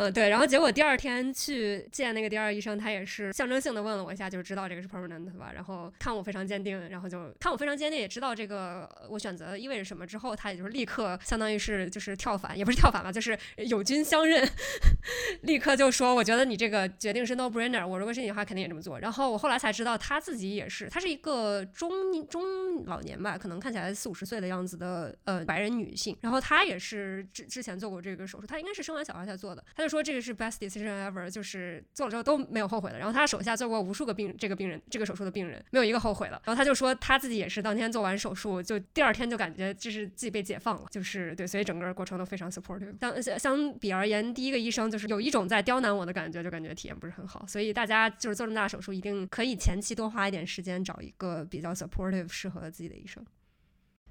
[0.00, 0.28] 嗯，对。
[0.28, 4.80] 然后结果第二天去见那个第二医生，他也是象征性的问了我一下，就知道这个。
[4.80, 14.48] 是 permanent 吧，然后看我非常坚定，然后就看我非常坚定，也知道这个我选择意味着什么之后，他也就是立刻相当于是就是跳反，也不是跳反吧，就是友军相认，
[15.42, 18.98] 立刻就说我觉得你这个决定是 no brainer，我如果是你的话肯定也这么做。
[19.00, 22.42] 然后我后来才知道他自己也是，她是一个中中
[22.86, 32.98] 老年吧，可能看起来四五十岁的样子的呃白人女性，然后她也是之之前做过这个手术，她应该是生完小孩才做的，她就说这个是 best decision ever，就是做了之后都没有后悔的。
[32.98, 34.80] 然后他手下做过无数个病这个病人。
[34.88, 42.94] 这个手术的病人没有一个后悔的，然后他就说他自己也是当天做完手术，就第二天就感觉就是自己被解放了，就是对，所以整个过程都非常 supportive。
[43.20, 47.44] 相相比而言，第一个医生就是有一种在刁难我的感觉，就感觉体验不是很好。
[47.46, 53.24] 所以大家就是做这么大手术，一定可以前期多花一点时间找一个比较 supportive、适合自己的医生。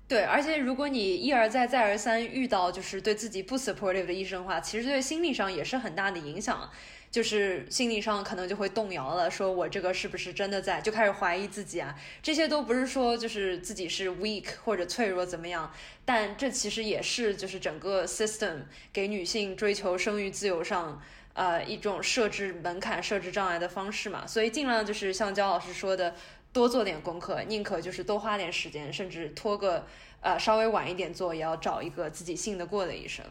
[0.10, 6.69] 对，而且如果你一而再、再而三遇到就是对自己不 supportive 的医生的话，其实对心理上也是很大的影响。
[7.12, 11.95] 就是心理上可能就会动摇了，说我这个是不是真的在，就开始怀疑自己啊。
[12.22, 15.72] 这些都不是说就是自己是 weak 或者脆弱怎么样，
[16.06, 18.58] 但这其实也是就是整个 system
[18.93, 21.02] 给女性追求生育自由上
[21.34, 24.28] 呃一种设置门槛、设置障碍的方式嘛。
[24.28, 26.13] 所以尽量就是像焦老师说的，
[26.60, 29.86] 多做点功课，宁可就是多花点时间，甚至拖个
[30.19, 33.26] 呃稍微晚一点做，也要找一个自己信得过的医生。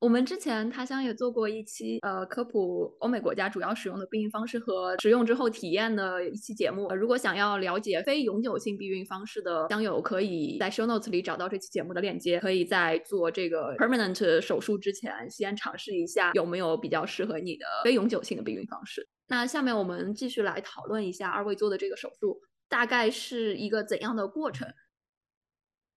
[0.00, 6.88] 我们之前他乡也做过一期，呃，科普欧美国家主要使用的避孕方式和使用之后体验的一期节目。
[6.94, 12.40] 如果想要了解非永久性避孕方式的乡友，可以在 show notes 里找到这期节目的链接。
[12.40, 19.06] 可以在做这个 permanent 手术之前，先尝试一下有没有比较适合你的非永久性的避孕方式。
[19.32, 24.68] 那下面我们继续来讨论一下二位做的这个手术大概是一个怎样的过程。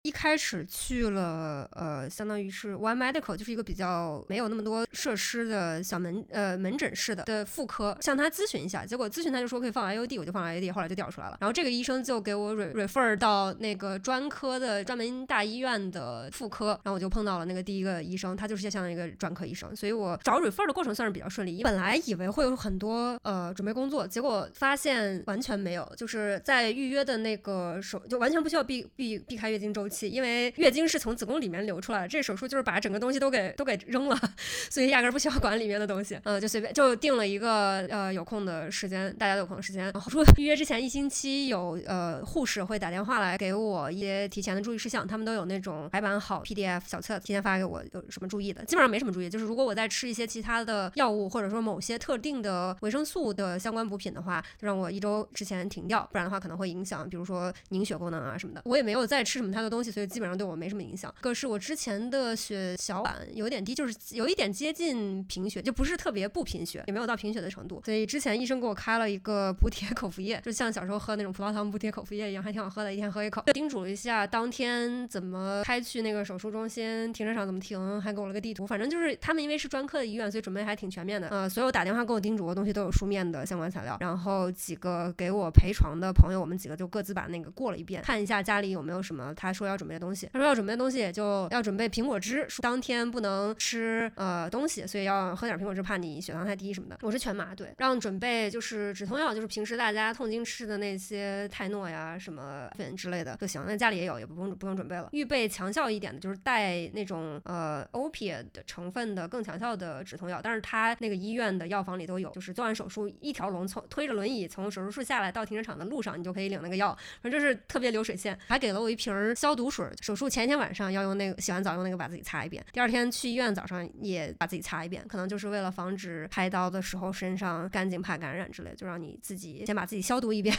[0.04, 11.38] 一开始去了，呃，相当于是 One Medical，就是一个比较没有那么多设施的小门，呃，门诊式的的妇科，向他咨询一下，结果咨询他就说可以放 IUD，我就放 IUD，后来就掉出来了。
[11.40, 21.62] 然后这个医生就给我 refer 到那个专科的专门大医院的妇科，然后我就碰到了那个第一个医生，他就是相当于一个专科医生，所以我找 refer 的过程算是比较顺利。
[21.62, 29.93] 本来以为会有很多呃准备工作，结果发现完全没有，就是在预约的那个手就完全不需要避避避开月经周期。
[30.02, 34.18] 因为月经是从子宫里面流出来的，这手术就是把整个东西都给都给扔了，
[34.70, 39.84] 所以压根不需要管里面的东西，嗯，就随便就定了一个呃有空的时间，大家都有空的时间。
[39.84, 58.62] 然后说预约之前一星期有呃护士会打电话来给我一些提前的注意事项，他们都有那种排版好 PDF 小册，提前发给我有什么注意的，基本上没什么注意，就是如果我在吃一些其他的药物或者说某些特定的维生素的相关补品的话，就让我一周之前停掉，不然的话可能会影响，比如说凝血功能啊什么的。
[58.64, 59.83] 我也没有再吃什么太多东西。
[59.90, 61.12] 所以基本上对我没什么影响。
[61.20, 67.82] 可是我之前的血小板有点低，就是有一点接近贫血，就不是特别不贫血，也没有到贫血的程度。
[67.84, 73.42] 所以之前医生给我开了一个补铁口服液，就像小时候喝那种葡萄糖补铁口服液一样，还挺好喝的，一天喝一口。
[73.52, 78.66] 叮嘱了一下当天怎么开去那个手术中心，停车场怎么停，还给我了个地图。
[78.66, 81.28] 反正就是他们因为是专科的医院，所以准备还挺全面的。
[81.28, 83.98] 呃，所有打电话给我叮嘱的东西都有书面的相关材料。
[84.00, 89.73] 然后几个给我陪床的朋友，我们几个就各自把那个过了一遍，看一下家里有没有什么他说要。
[89.74, 90.28] 要准备的东西。
[90.32, 96.98] 他说要准备的东西也就要准备苹果汁，当天不能吃呃东西，所以要喝点苹果汁，怕你血糖太低什么的。
[97.02, 103.64] 我是全麻，对，让准备就是止痛药，就是平时大家痛经吃的那些泰诺呀、什么粉之类的就行。
[103.66, 105.08] 那家里也有，也不用不用准备了。
[105.12, 116.96] 预备强效一点的，就是带那种呃 opi 的成分的更强效的止痛药，但是他那个医院的药房里都有，就是做完手术一条龙，从推着轮椅从手术室下来到停车场的路上，你就可以领那个药。
[117.22, 119.86] 反正就是特别流水线，还给了我一瓶消消毒水。
[120.00, 122.64] 手术前一天晚上要用那个，洗完澡用那个把自己擦一遍。
[122.72, 130.54] 第二天去医院早上也把自己擦一遍，可能就是为了防止开刀的时候身上干净怕感染之类，就让你自己先把自己消毒一遍。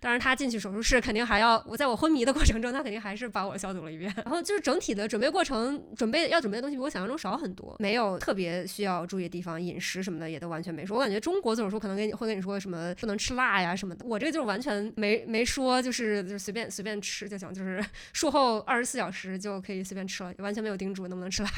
[0.00, 4.10] 当然他进去手术室肯定还要，我在我昏迷的过程中，他肯定还是把我消毒了一遍。
[4.16, 10.96] 然后就是整体的准备过程，准备要准备的东西比我想象中少很多，没有特别需要注意的地方，饮食什么的也都完全没说。
[10.96, 21.50] 我感觉中国做手术可能跟你会跟你说什么不能吃辣呀什么的，我这个就是完全没没说，就是就是随便随便吃就行，就是术后后二十四小时就可以随便吃了，完全没有叮嘱能不能吃辣。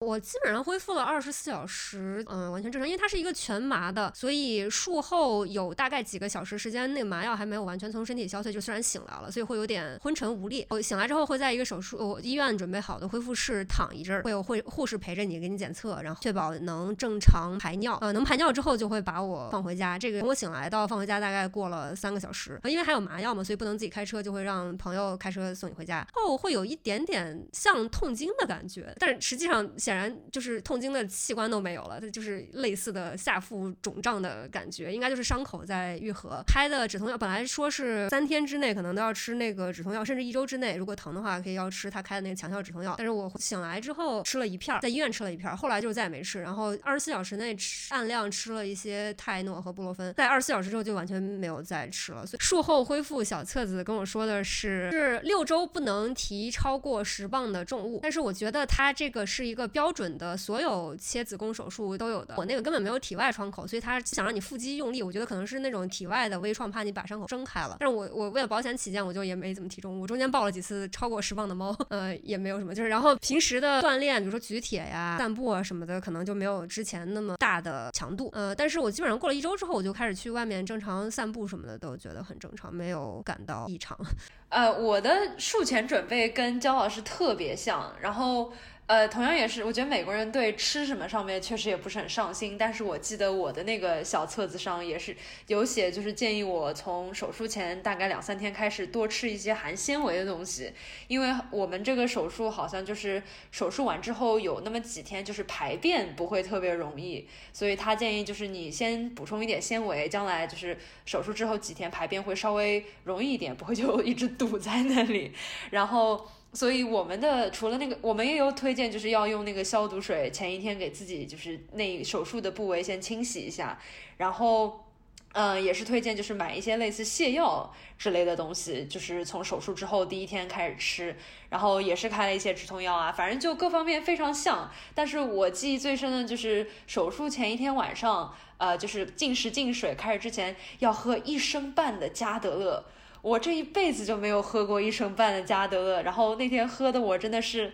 [0.00, 10.66] 我基本上恢复了二十四小时，嗯，完全正常，因为它是一个全麻的，所以术后有大概几个小时时间，那个麻药还没有完全从身体消退，就虽然醒来了，所以会有点昏沉无力。
[10.70, 17.98] 我醒来之后会在一个手术医院准备好的恢复室躺一阵儿，会有会护士陪着你给你检测，然后确保能正常排尿。
[18.00, 19.98] 呃，能排尿之后就会把我放回家。
[19.98, 26.06] 这个我醒来到放回家大概过了三个小时，因为还有麻药嘛，所以不能自己开车，就会让朋友开车送你回家。
[26.14, 29.70] 后会有一点点像痛经的感觉，但实际上。
[29.90, 36.40] 显然就是痛经的器官都没有了，它就是类似的下腹肿胀的感觉，应该就是伤口在愈合。
[36.46, 42.94] 开的止痛药本来说是三天之内可能都要吃那个止痛药，甚至一周之内如果疼的话可以要吃他开的那个强效止痛药。
[42.98, 46.40] 但是我醒来之后吃了一片，在医院吃了一片，后来就再也没吃。
[46.40, 52.24] 然后二十四小时内吃按量吃了一些泰诺和布洛芬，在二十四小时之后就完全没有再吃了。
[52.24, 57.98] 所以术后恢复小册子跟我说的是，是六周不能提超过十磅的重物。
[58.00, 59.79] 但是我觉得它这个是一个标。
[59.80, 67.78] 标准的所有切子宫手术都有的，我那个根本没有体外创口，所以他想让你腹肌用力，我觉得可能是那种体外的微创，怕你把伤口睁开了。
[67.80, 83.98] 但是我我为了保险起见，我就也没怎么体重，我中间抱了几次超过十磅的猫，呃，也没有什么，就是然后平时的锻炼，比如说举铁呀、散步啊什么的，可能就没有之前那么大的强度，呃，但是我基本上过了一周之后，我就开始去外面正常散步什么的，都觉得很正常，没有感到异常。
[84.50, 88.52] 呃，我的术前准备跟焦老师特别像，然后。
[88.90, 92.58] 呃，同样也是，我觉得美国人对吃什么上面确实也不是很上心。
[92.58, 95.16] 但是我记得我的那个小册子上也是
[95.46, 100.72] 有写，就是建议我从手术前大概两三天开始多吃一些含纤维的东西，
[101.06, 103.22] 因为我们这个手术好像就是
[103.52, 110.76] 手术完之后有那么几天就是排便不会特别容易，所以他建议就是你先补充一点纤维，将来就是
[111.06, 115.32] 手术之后几天排便会稍微容易一点，不会就一直堵在那里，
[115.70, 116.28] 然后。
[116.52, 123.78] 所以我们的除了那个，我们也有推荐，就是要用那个消毒水，前一天给自己就是那手术的部位先清洗一下，
[124.16, 124.84] 然后，
[125.32, 131.16] 嗯，也是推荐就是买一些类似泻药之类的东西，就是从手术之后第一天开始吃，
[131.50, 134.68] 然后也是开了一些止痛药啊，反正就各方面非常像。
[134.92, 142.84] 但是我记忆最深的就是手术前一天晚上，呃，就是进食进水开始之前要喝一升半的加德乐。
[143.22, 147.72] 我这一辈子就没有喝过一升半的加德乐，然后那天喝的我真的是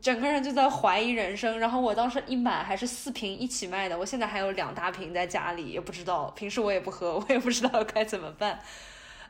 [0.00, 1.58] 整个人就在怀疑人生。
[1.58, 8.60] 然后我当时一买还是四瓶一起卖的，我现在还有两大瓶在家里，也不知道平时我也不喝，我也不知道该怎么办。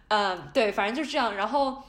[0.08, 1.34] 嗯，对，反正就是这样。
[1.34, 1.82] 然后。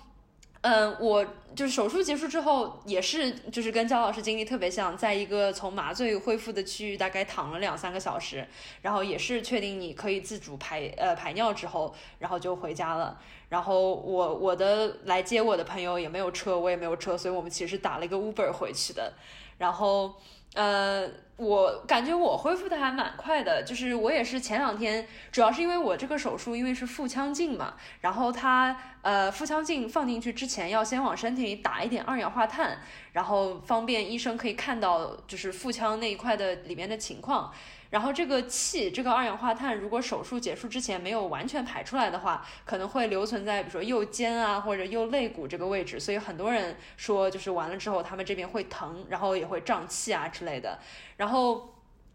[0.62, 8.46] 嗯，我就是手术结束之后，也是就是跟焦老师经历特别像，在一个从麻醉恢复的区域，大概躺了两三个小时，
[8.82, 13.20] 然后也是确定你可以自主排呃排尿之后，然后就回家了。
[13.50, 19.14] 然后我我的来接我的朋友也没有车，我也没有车，所以我们其实打了一个 Uber 回去的。
[19.58, 20.16] 然后。
[20.54, 32.80] 呃，我感觉我恢复的还蛮快的，就是我也是前两天，主要是因为我这个手术因为是腹腔镜嘛，然后它呃腹腔镜放进去之前要先往身体里打一点二氧化碳，
[33.12, 37.54] 然后方便医生可以看到就是腹腔那一块的里面的情况。
[37.90, 50.78] 然后这个气，这个二氧化碳，如果手术结束之前没有完全排出来的话，可能会留存在比如说右肩啊或者右肋骨这个位置，所以很多人说就是完了之后他们这边会疼，然后也会胀气啊之类的。
[51.16, 51.74] 然后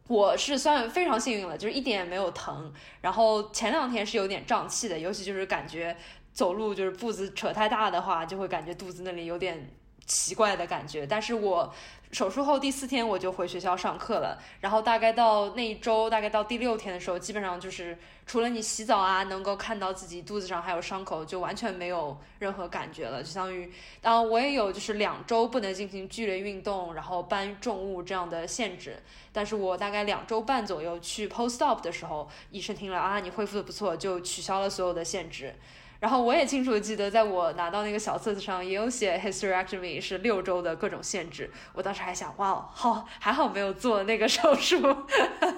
[0.09, 2.73] 我是算非常幸运了，就是一点也没有疼。
[3.01, 5.97] 然后前两天是有点胀气的，尤其就是感觉
[6.33, 9.71] 走路就是步子扯太大的话，就会感觉肚子那里有点。
[10.07, 11.07] 奇怪的感觉。
[11.07, 11.73] 但是我
[12.13, 17.97] 手术后第四天我就回学校上课了，然后大概到那一周，大概到第六天的时候，基本上就是
[18.27, 23.73] 除了你洗澡啊，能够看到自己肚子上还有伤口，就完全没有任何感觉了，就相当于，
[24.03, 35.55] 当然我也有就是两周不能进行剧烈运动，然后搬重物这样的限制，但是我大概两周半左右去 post op 的时候，医生听了啊，你恢复的不错，就取消了所有的限制。
[36.03, 41.49] 然后我也清楚的记得，在我拿到那个小册子上也有写 hysterectomy 是六周的各种限制。
[41.75, 44.83] 我当时还想，哇，好，还好没有做那个手术。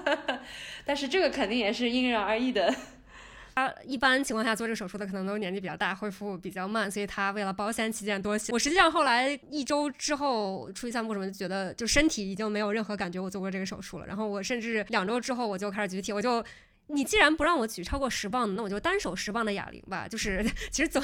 [0.85, 2.71] 但是这个肯定也是因人而异的。
[3.57, 8.53] 他一般情况下做这个手术的可能都年纪比较大，恢复比较慢，所以他为了保险起见多写。
[8.53, 14.07] 我实际上后来一周之后出去散步什么，就觉得就身体已经没有任何感觉，我做过这个手术了。
[14.07, 16.45] 然后我甚至两周之后我就开始举体，我就。
[16.87, 20.07] 你既然不让我举超过十磅，那我就单手十磅的哑铃吧。
[20.07, 21.03] 就是其实总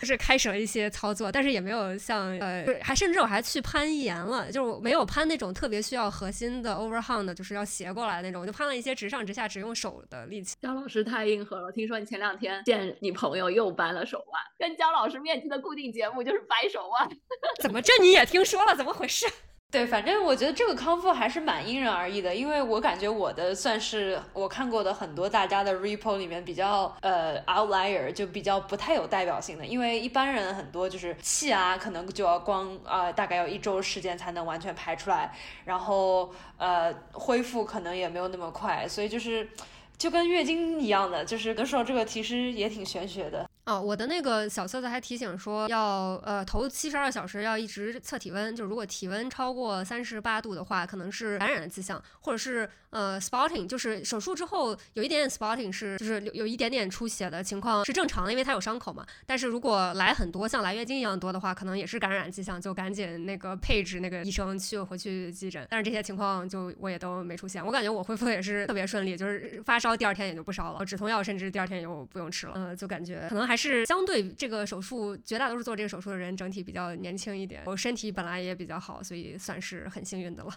[0.00, 10.56] 就是开始了一些操作，但是也没有像呃，还甚至我还去攀岩了，就是没有攀那种特别需要核心的 overhand 的，就是要斜过来那种，我就攀了一些直上直下只用手的力气。
[10.60, 17.08] 焦老师太硬核了，听说你前两天见你朋友又搬了手腕，跟焦老师面基的固定节目就是掰手腕，
[17.62, 18.74] 怎么这你也听说了？
[18.74, 19.26] 怎么回事？
[19.72, 35.32] 对，反正我觉得这个康复还是蛮因人而异的，因为我感觉我的算是我看过的很多大家的 repo 里面比较呃 outlier，就比较不太有代表性的，因为一般人很多就是气啊，可能就要光啊大概要一周时间才能完全排出来，
[35.64, 39.48] 然后呃恢复可能也没有那么快，所以就是
[39.96, 43.48] 就跟月经一样的，就是有的时候这个其实也挺玄学的。
[43.64, 59.06] 哦，我的那个小册子还提醒说，要呃头七十二小时要一直测体温，就如果体温超过三十八度的话，可能是感染的迹象，或者是呃 spotting，就是手术之后有一点点 spotting 是就是有有一点点出血的情况是正常的，因为它有伤口嘛。
[59.26, 65.64] 但是如果来很多像来月经一样多的话，可能也是感染迹象，就赶紧那个配置那个医生去回去急诊。
[65.70, 73.51] 但是这些情况就我也都没出现，我感觉我恢复的也是特别顺利，就是发烧第二天也就不烧了，止痛药甚至第二天也就不用吃了，呃，就感觉可能还。
[73.52, 80.50] 还是相对这个手术，绝大多数做这个手术的人整体比较年轻一点，我身体本来也比较好，所以算是很幸运的了。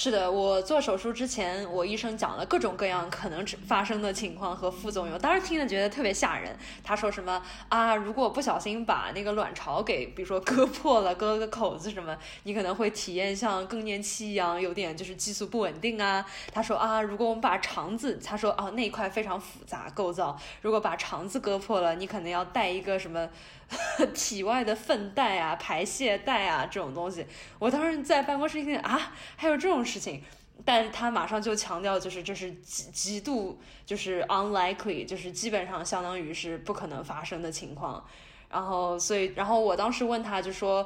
[0.00, 6.56] 是的，我做手术之前，我医生讲了各种各样可能发生的情况和副作用，当时听了觉得特别吓人。
[6.84, 16.24] 他说什么啊，如果不小心把那个卵巢给，比如说割破了，割了个口子什么，你可能会体验像更年期一样，有点就是激素不稳定啊。
[16.52, 23.28] 他说啊，如果我们把肠子，他说啊那一块非常复杂构造，如果把肠子割破了，你可能要带一个什么。
[24.14, 27.26] 体外的粪袋啊、排泄袋啊这种东西，
[27.58, 30.22] 我当时在办公室一听啊，还有这种事情，
[30.64, 38.06] 但他马上就强调，就是这是极极度就是 unlikely，就是基本上相当于是不可能发生的情况。
[38.50, 40.84] 然后，所以，然后我当时问他就说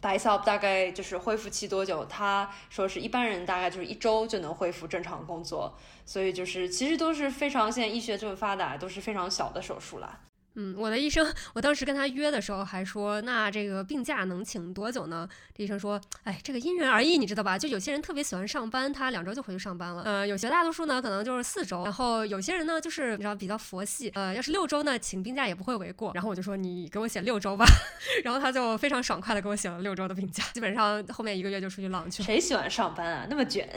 [0.00, 2.04] b i 大概就是恢复期多久？
[2.04, 5.76] 他说是一般人大概就是一周就能恢复正常工作。
[6.04, 10.20] 所以就是其实都是非常现在医学这么发达，都是非常小的手术啦。
[10.58, 15.28] 嗯，我的医生，我当时跟他约的时候还说，那这个病假能请多久呢？
[15.54, 17.58] 这医生说，哎，这个因人而异，你知道吧？
[17.58, 20.02] 就有些人特别喜欢上班，他两周就回去上班了。
[20.04, 21.84] 呃，有些大多数呢，可能就是四周。
[21.84, 26.10] 然后有些人呢，就是你知道比较佛系，呃，要是六周呢，请病假也不会为过。
[26.14, 27.66] 然后我就说，你给我写六周吧。
[28.24, 32.26] 然后他就非常爽快的给我写了六周的病假，基本上后面一个月就出去浪去了。
[32.26, 33.26] 谁喜欢上班啊？
[33.28, 33.68] 那么卷。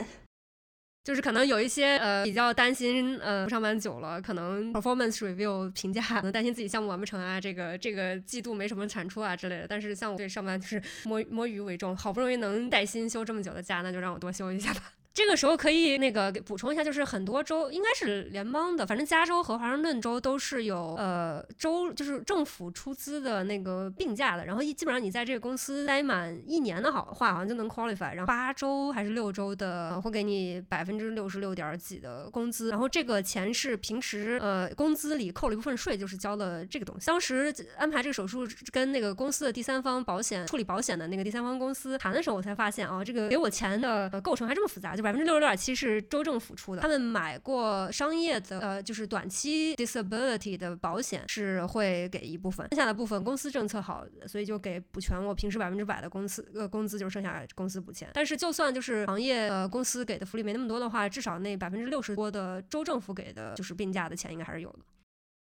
[1.02, 9.66] 就是可能有一些呃比较担心呃上班久了，可能 performance review 评价可能担心自己项目完不成啊，这个这个季度没什么产出啊之类的。
[9.66, 14.92] 但是像我对上班就是摸摸鱼为重，好不容易能带薪休这么久的假，那就让我多休一下吧。
[15.20, 24.46] 这个时候可以那个补充一下，就是很多州应该是联邦的，反正加州和华盛顿州都是有呃州就是政府出资的那个病假的。
[24.46, 28.14] 然后一基本上你在这个公司待满一年的话，好像就能 qualify。
[28.14, 32.70] 然后八周还是六周的会给你百分之六十六点几的工资。
[32.70, 37.06] 然后这个钱是平时呃工资里扣了一部分税，就是交了这个东西。
[37.06, 44.96] 当时安排这个手术跟那个公司的第三方保险处理保险的那个第三方公司谈的时候，我才发现啊，这个给我钱的构成还这么复杂。
[45.10, 58.08] 百分之六十六点七是州政府出的，他们买过商业的，呃，就是短期 disability 的保险是会给一部分，剩下的部分公司政策好，所以就给补全我平时百分之百的公司呃工资，就是剩下公司补钱。
[58.14, 64.78] 但是就算就是行业呃公司给的福利没那么多的话，至少那百分之六十多的州政府给的就是病假的钱应该还是有的。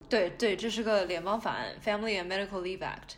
[0.08, 3.18] 对对，这是个联邦法案，Family and Medical Leave Act。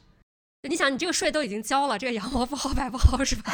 [0.64, 3.54] 你想，你这个税都已经交了，这个羊毛不好白不好是吧？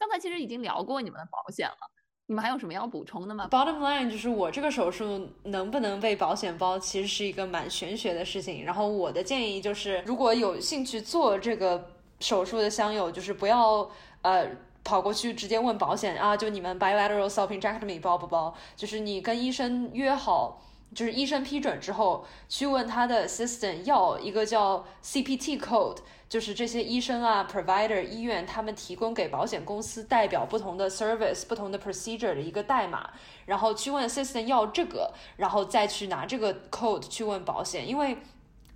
[0.00, 1.76] 刚才其实已经聊过你们的保险了，
[2.24, 8.64] 你们还有什么要补充的吗？Bottom line 就是我这个手术能不能被保险包，其实是一个蛮玄学的事情。
[8.64, 13.90] 然后我的建议就是，如果有兴趣做这个手术的乡友，就是不要
[14.22, 14.48] 呃
[14.82, 18.54] 跑过去直接问保险啊，就你们 bilateral salpingectomy 包不包？
[18.74, 20.62] 就是你跟医生约好。
[20.94, 33.10] 就是医生批准之后，去问他的 assistant 要一个叫 CPT code，就是这些医生啊、provider 医院他们提供给保险公司代表不同的 service、不同的 procedure 的一个代码，
[33.46, 38.18] 然后去问 assistant 要这个，然后再去拿这个 code 去问保险，因为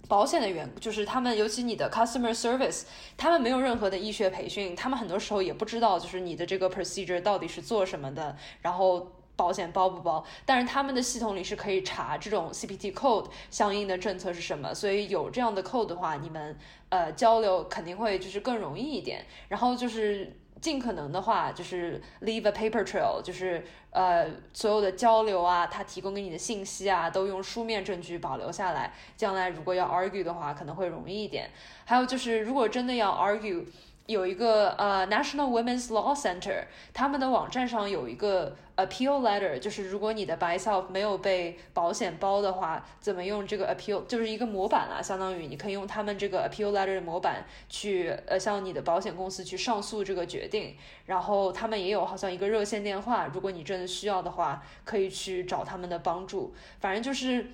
[0.06, 2.82] 保险的员就是他们，尤其你的 customer service，
[3.16, 9.13] 他们没有任何的医学培训，他们很多时候也不知道就是你的这个 procedure 到底是做什么的，然后。
[9.36, 10.24] 保险包不包？
[10.46, 16.56] 但是他们的系统里是可以查这种 CPT code 相应的政策是什么，所以有这样的 code 的话，你们
[16.88, 19.24] 呃交流肯定会就是更容易一点。
[19.48, 31.50] 然后就是尽可能的话，就是 leave a paper trail，就是呃所有的交流啊，他提供给你的信息啊，都用书面证据保留下来，将来如果要 argue 的话，可能会容易一点。
[31.84, 33.64] 还有就是如果真的要 argue。
[34.06, 50.76] 有一个呃，National Women's Law Center，他们的网站上有一个 appeal letter，就是如果你的 by self 没有被保险包的话，怎么用这个 appeal，就是一个模板啦，相当于你可以用他们这个 appeal letter 的模板去呃向你的保险公司去上诉这个决定，
[51.06, 56.54] 然后他们也有好像一个热线电话，如果你真的需要的话，可以去找他们的帮助。
[56.78, 57.50] 反正就是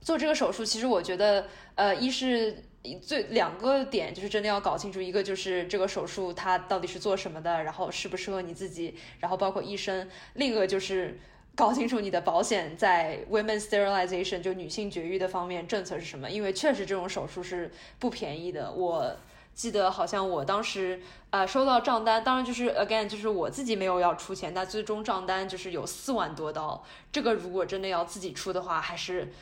[0.00, 2.64] 做这个手术，其实我觉得呃，一是。
[3.00, 10.04] 最两个点就是真的要搞清楚，一个就是这个手术它到底是做什么的，然后适不适合你自己，然后包括医生；
[10.34, 11.16] 另一个就是
[11.54, 17.70] 搞清楚你的保险在 women sterilization 就女性绝育的方面政策是什么，因为确实这种手术是
[18.00, 18.72] 不便宜的。
[18.72, 19.16] 我
[19.54, 26.84] 记得好像我当时啊收到账单，当然就是 again 就是我自己没有要出钱，但最终账单就是有四万多刀。
[27.12, 29.32] 这个如果真的要自己出的话，还是。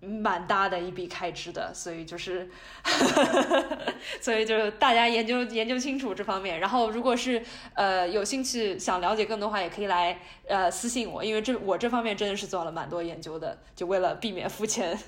[0.00, 2.48] 蛮大的一笔开支的，所以就是，
[4.20, 6.60] 所以就大家研究研究清楚这方面。
[6.60, 7.42] 然后，如果是
[7.74, 14.98] 呃有兴趣想了解更多的话，也可以来呃私信我，因为这我这方面真的是做了蛮多研究的，就为了避免付钱。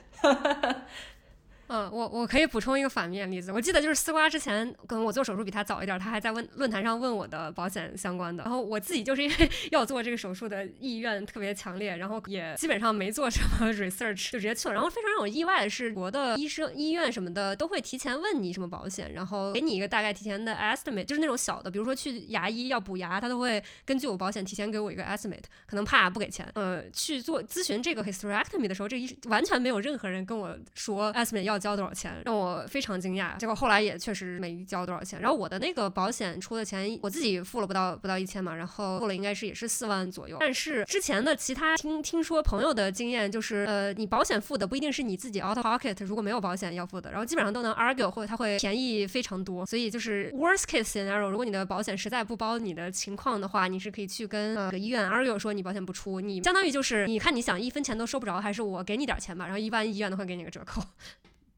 [1.69, 3.53] 嗯，我我可以补充一个反面例子。
[3.53, 8.43] 我记得就是丝瓜之前跟我做手术比他早一点，他还在问论坛上问我的保险相关的。
[8.43, 14.75] 然后我自己就是因为 要做这个手术的意愿特别强烈，然后也基本上没做什么 research 就直接去了。
[14.75, 26.51] 然后非常让我意外的是，国的医生医院什么的都会提前问你什么保险，然后给你一个大概提前的 estimate，就是那种小的，比如说去牙医要补牙，他都会根据我保险提前给我一个 estimate，可能怕不给钱。
[26.55, 31.58] 呃，去做咨询这个 hysterectomy 的时候，这医完全没有任何人跟我说 estimate 要。
[31.59, 35.21] 交多少钱让我非常惊讶，结果后来也确实没交多少钱。
[35.21, 40.37] 然后我的那个保险出的钱，我自己付了不到不到一千嘛，然后付了应该是也是四万左右。
[40.41, 49.67] 但是之前的其他听听说朋友的经验就是，呃，你保险付的不一定是你自己 out of pocket，如果没有保险要付的，然后基本上都能 argue 或者它会便宜非常多。
[49.67, 60.83] 所以就是 worst case scenario，如果你的保险实在不包你的情况的话，你是可以去跟呃医院 argue 说你保险不出，你相当于就是你看你想一分钱都收不着，还是我给你点钱吧，然后一般医院都会给你个折扣。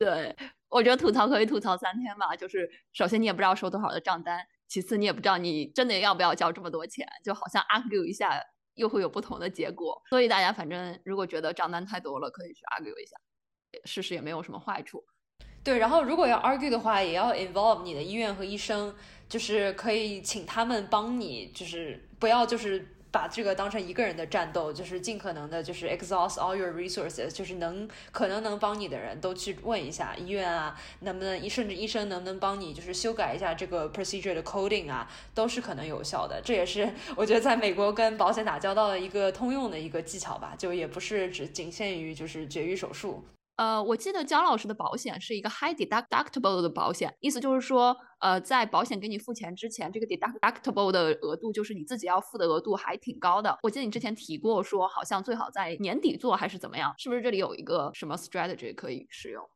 [0.00, 0.34] 对，
[0.70, 2.34] 我觉得吐槽可以吐槽三天吧。
[2.34, 8.42] 就是首先你也不知道收多少的账单，其次你也不知道你真的要不要交这么多钱，就好像 argue 一下
[8.76, 10.00] 又会有不同的结果。
[10.08, 13.14] 所以大家反正如果觉得账单太多了，可以去 argue 一下，
[13.84, 15.04] 事实也没有什么坏处。
[15.62, 18.96] 对，然后如果要 argue 的话，也要 involve 你的医院和医生，
[19.28, 22.96] 就是可以请他们帮你，就是不要就是。
[23.12, 36.40] 把这个当成一个人的战斗，就是尽可能的，就是 exhaust all your resources，就是能可能能帮你的人都去问一下医院啊，能不能医甚至医生能不能帮你，就是修改一下这个 procedure 的 coding 啊，都是可能有效的。
[36.44, 43.24] 这也是我觉得在美国跟保险打交道的一个通用的一个技巧吧，就也不是只仅限于就是绝育手术。
[43.60, 53.58] 呃，我记得姜老师的保险是一个 high deductible 的保险，意思就是说，呃，在保险给你付钱之前，这个 deductible 的额度就是你自己要付的额度还挺高的。
[53.62, 59.46] 我记得你之前提过，说好像最好在年底做还是怎么样，是不是这里有一个什么 strategy 可以使用？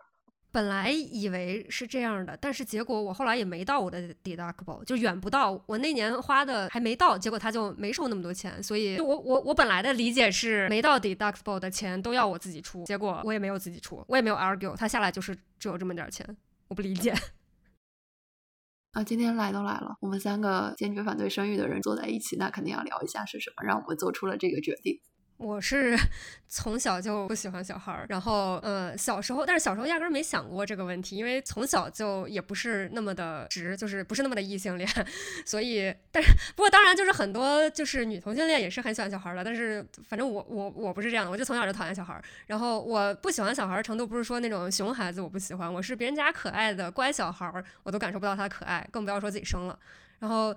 [0.55, 16.25] 本来以为是这样的，但是结果我后来也没到我的 deductible，就远不到我那年花的还没到，结果他就没收那么多钱，所以就我我我本来的理解是没到 deductible 的钱都要我自己出，结果我也没有自己出，我也没有 argue，他下来就是只有这么点钱，
[16.69, 17.13] 我不理解。
[18.93, 25.01] 啊，今天来都来了，我们三个坚决反对生育的人坐在一起，那肯定要聊一下是什么让我们做出了这个决定。
[25.37, 25.99] 我是
[26.49, 34.89] 从小就不喜欢小孩儿，然后呃小时候，但是小时候压根儿没想过这个问题，因为从小就也不是那么的直，就是不是那么的异性恋，
[35.45, 49.77] 所以但是不过当然就是很多就是女同性恋也是很喜欢小孩儿的，但是反正我我我不是这样的，我就从小就讨厌小孩儿，然后我不喜欢小孩儿程度不是说那种熊孩子我不喜欢，我是别人家可爱的乖小孩儿我都感受不到他可爱，更不要说自己生了，
[50.21, 50.55] 然后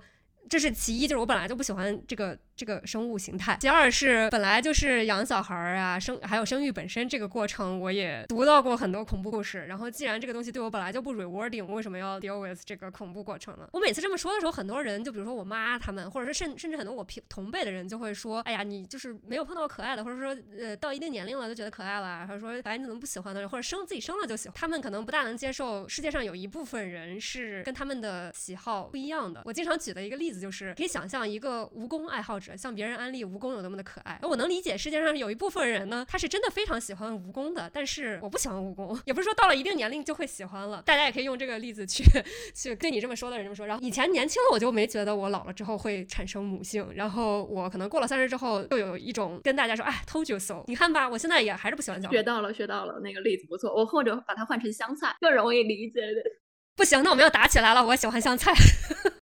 [0.48, 2.38] 这是其一，就是我本来就不喜欢这个。
[2.58, 3.56] 这个生物形态。
[3.60, 9.64] 其二是本来就是养小孩儿啊，生还有生育本身这个过程，我也读到过很多恐怖故事。
[9.66, 13.68] 然后既然这个东西对我本来就不 rewarding，为什么要 deal with 这个恐怖过程呢？
[13.72, 24.56] 我每次这么说的时候，很多人就比如说我妈他们，或者是甚甚至很多我平同辈的人就会说，哎呀，你就是没有碰到可爱的，或者说呃到一定年龄了就觉得可爱了，或者说哎你怎么不喜欢的，或者生自己生了就喜欢。
[24.58, 29.42] 他们可能不大能接受世界上有一部分人是跟他们的喜好不一样的。
[29.44, 33.18] 我经常举的一个例子就是，可以想象一个蜈蚣爱好者向别人安利。
[33.28, 40.80] 蜈蚣有多么的可爱，我能理解世界上有一部分人呢，他是真的非常喜欢蜈蚣的，但是我不喜欢蜈蚣， 也不是说到了一定年龄就会喜欢了。
[40.86, 42.02] 大家也可以用这个例子去
[42.54, 43.66] 去对你这么说的人这么说。
[43.66, 52.08] 然后以前年轻了我就没觉得我老了之后会产生母性，然后我可能过了三十之后又有一种跟大家说，哎，told you so，你看吧，我现在也还是不喜欢小。
[52.10, 56.22] 学到了，学到了，那个例子不错，我或者把它换成香菜，更容易理解的。
[56.76, 58.54] 不行，那我们要打起来了，我喜欢香菜。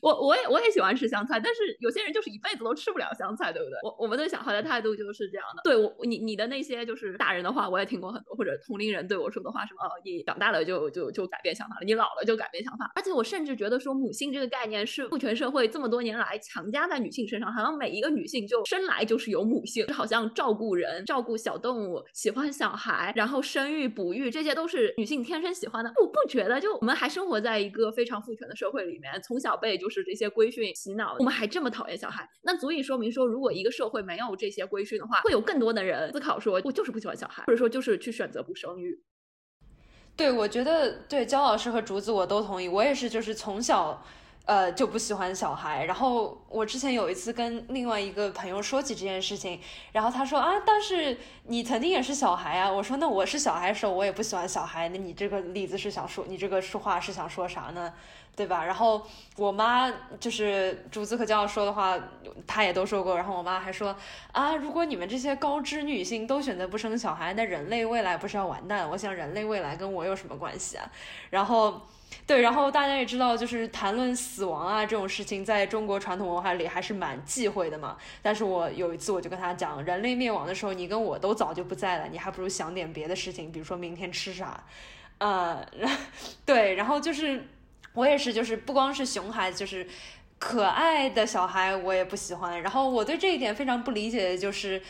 [0.00, 3.78] 我我也我也喜欢吃香菜，但是有些人就是一辈子都吃不了香菜，对不对？
[3.82, 5.62] 我我们对小孩的态度就是这样的。
[5.64, 12.90] 对我你你的那些就是大人的话，我也听过很多，或者同龄人对我说的话，什么哦，你长大了就就就改变想法了，你老了就改变想法。
[12.94, 25.92] 而且我甚至觉得说母性这个概念是父权社会这么多年来强加在女性身上，好像每一个女性就生来就是有母性，就好像照顾人、照顾小动物、喜欢小孩，然后生育、哺育，这些都是女性天生喜欢的。
[26.00, 29.89] 我不觉得，就我们还生活在一个非常父权的社会里面，从小被就。
[29.90, 39.02] 是这些规训洗脑，我们还这么讨厌小孩，那足以说明说，如果一个社会没有这些规训的话，会有更多的人思考说，我就是不喜欢小孩，或者说就是去选择不生育。
[40.16, 44.04] 对，我觉得对焦老师和竹子我都同意，我也是，就是从小
[44.44, 45.84] 呃就不喜欢小孩。
[45.86, 49.58] 然后我之前有一次跟另外一个朋友说起这件事情，
[49.92, 51.16] 然后他说啊，但是
[51.46, 52.70] 你曾经也是小孩啊。
[52.70, 54.90] 我说那我是小孩的时候，我也不喜欢小孩。
[54.90, 57.94] 那你这个例子是想说，你这个说话是想说啥呢？
[58.40, 58.64] 对吧？
[58.64, 61.94] 然后我妈就是竹子和教授说的话，
[62.46, 63.14] 她也都说过。
[63.14, 63.94] 然后我妈还说
[64.32, 68.88] 啊，如果你们这些高知女性都选择不生小孩，那人类未来不是要完蛋？
[68.88, 70.90] 我想人类未来跟我有什么关系啊？
[71.28, 71.82] 然后，
[72.26, 77.98] 对，然后大家也知道，就是谈论死亡啊这种事情，在中国传统文化里还是蛮忌讳的嘛。
[78.22, 84.64] 但是我有一次我就跟她讲，人类灭亡的时候，你跟我都早就不在了，你还不如想点别的事情，比如说明天吃啥？
[85.18, 85.62] 呃，
[86.46, 87.46] 对，然后就是。
[87.94, 89.86] 我也是，就是不光是熊孩子，就是
[90.38, 92.62] 可爱的小孩，我也不喜欢。
[92.62, 94.82] 然后我对这一点非常不理解就是，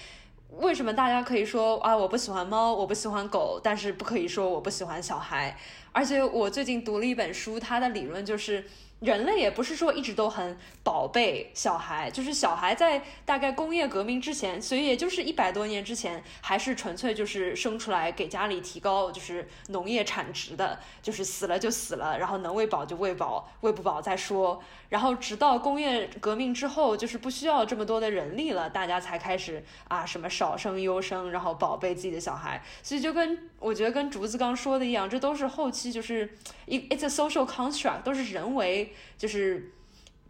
[0.58, 5.56] 为什么大家可以说啊我不喜欢猫，我不喜欢狗，但是不可以说我不喜欢小孩？
[5.92, 8.64] 而且我最近读了一本书，它的理论就是。
[9.00, 24.62] 人类也不是说一直都很宝贝小孩，就是小孩在大概工业革命之前，所以也就是一百多年之前，还是纯粹就是生出来给家里提高就是农业产值的，就是死了就死了，然后能喂饱就喂饱，喂不饱再说。
[24.90, 32.62] 然后直到工业革命之后，就是不需要这么多的人力了，大家才开始啊什么少生优生，然后宝贝自己的小孩。
[32.82, 36.28] 所以就跟我觉得跟竹子刚说的一样，这都是后期就是
[36.66, 39.72] 一 it's a social construct，都是人为就是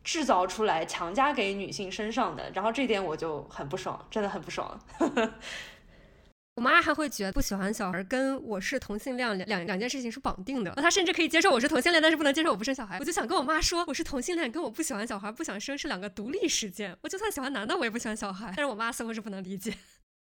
[0.05, 2.51] 制造出来强加给女性身上的。
[2.53, 4.79] 然后这点我就很不爽，真的很不爽。
[6.57, 12.99] 我妈还会觉得不喜欢小孩跟我是同性恋两两两件事情是绑定的，她甚至可以接受我是同性恋，但是不能接受我不生小孩。
[12.99, 16.95] 我就想跟我妈说，我是同性恋跟我不喜欢小孩不想生是两个独立事件。
[17.01, 18.53] 我就算喜欢男的，我也不喜欢小孩。
[18.57, 19.73] 但是我妈似乎是不能理解。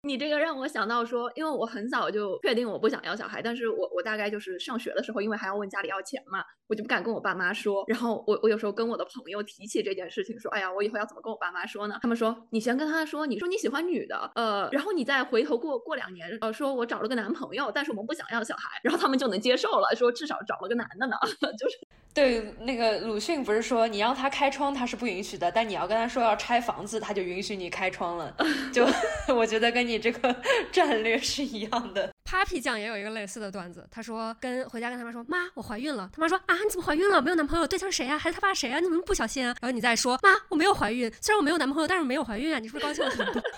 [0.03, 7.83] 你这个让我想到说，因为我很早就确定我不想要小孩，但是我我大概就是上学的时候，因为还要问家里要钱嘛，我就不敢跟我爸妈说。
[7.87, 11.99] 然后我我有时候跟我的朋友提起这件事情，说，哎呀，我以后要怎么跟我爸妈说呢？
[12.01, 21.15] 他们说，你先跟他说，你说你喜欢女的，呃，然后你再回头过过两年，呃，说我找了个男朋友，但是我们不想要小孩，然后他们就能接受了，说至少找了个男的呢，
[21.59, 21.77] 就是。
[22.13, 28.35] 对，那个鲁迅不是说你让他开窗他是不允许的，但你要跟他说要拆房子，他就允许你开窗了。
[28.73, 28.85] 就
[29.33, 30.35] 我觉得跟你这个
[30.71, 32.13] 战略是一样的。
[32.25, 37.21] Papi 酱也有一个类似的段子，他说跟回家跟他妈说妈我怀孕了，他妈说啊你怎么怀孕了？
[37.21, 38.17] 没有男朋友，对象谁啊？
[38.17, 38.79] 还是他爸谁啊？
[38.79, 39.55] 你怎么不小心啊？
[39.61, 43.41] 然后你再说妈我没有怀孕，虽然我没有男朋友，但是我没有怀孕啊，你是不是高兴了很多？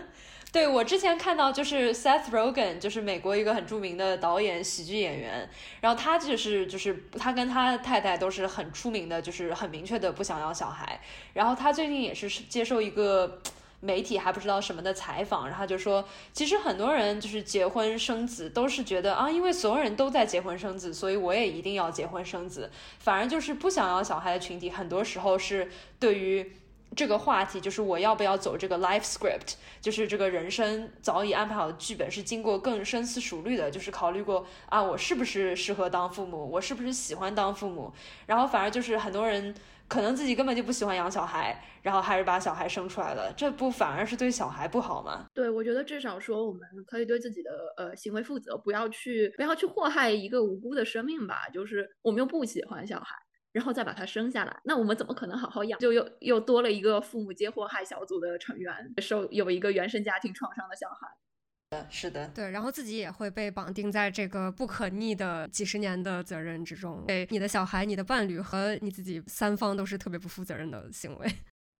[0.52, 5.48] 对我之前看到就是 Seth Rogen，就是美国一个很著名的导演、喜剧演员，
[5.80, 11.00] 然后他就是就是他跟他太太都是很出名的，就是很明确的不想要小孩。
[11.34, 13.40] 然后他最近也是接受一个
[13.78, 22.68] 媒体还不知道什么的采访，然后就说，其实很多人就是结婚生子都是觉得啊，因为所有人都在结婚生子，所以我也一定要结婚生子。
[22.98, 25.70] 反而就是不想要小孩的群体，很多时候是
[26.00, 26.56] 对于。
[26.96, 37.92] 这个话题就是我要不要走这个 life script，就是这个人生早已安排好的剧本，是经过更深思熟虑的，就是考虑过啊，我是不是适合当父母，我是不是喜欢当父母，
[38.26, 39.54] 然后反而就是很多人
[39.86, 45.26] 可能自己根本就不喜欢养小孩，然后还是把小孩生出来了，这不反而是对小孩不好吗？
[45.32, 53.14] 对，我觉得至少说我们可以对自己的呃行为负责，不要去不要去祸害一个无辜的生命吧，就是我们又不喜欢小孩。
[53.52, 55.78] 然后再把他生下来，那我们怎么可能好好养？
[55.80, 61.08] 就又又多了一个父母皆祸害小组的成员，受有一个原生家庭创伤的小孩。
[61.88, 71.28] 是的，对，然后自己也会被绑定在这个不可逆的几十年的责任之中，对你的小孩、你的伴侣和你自己三方都是特别不负责任的行为。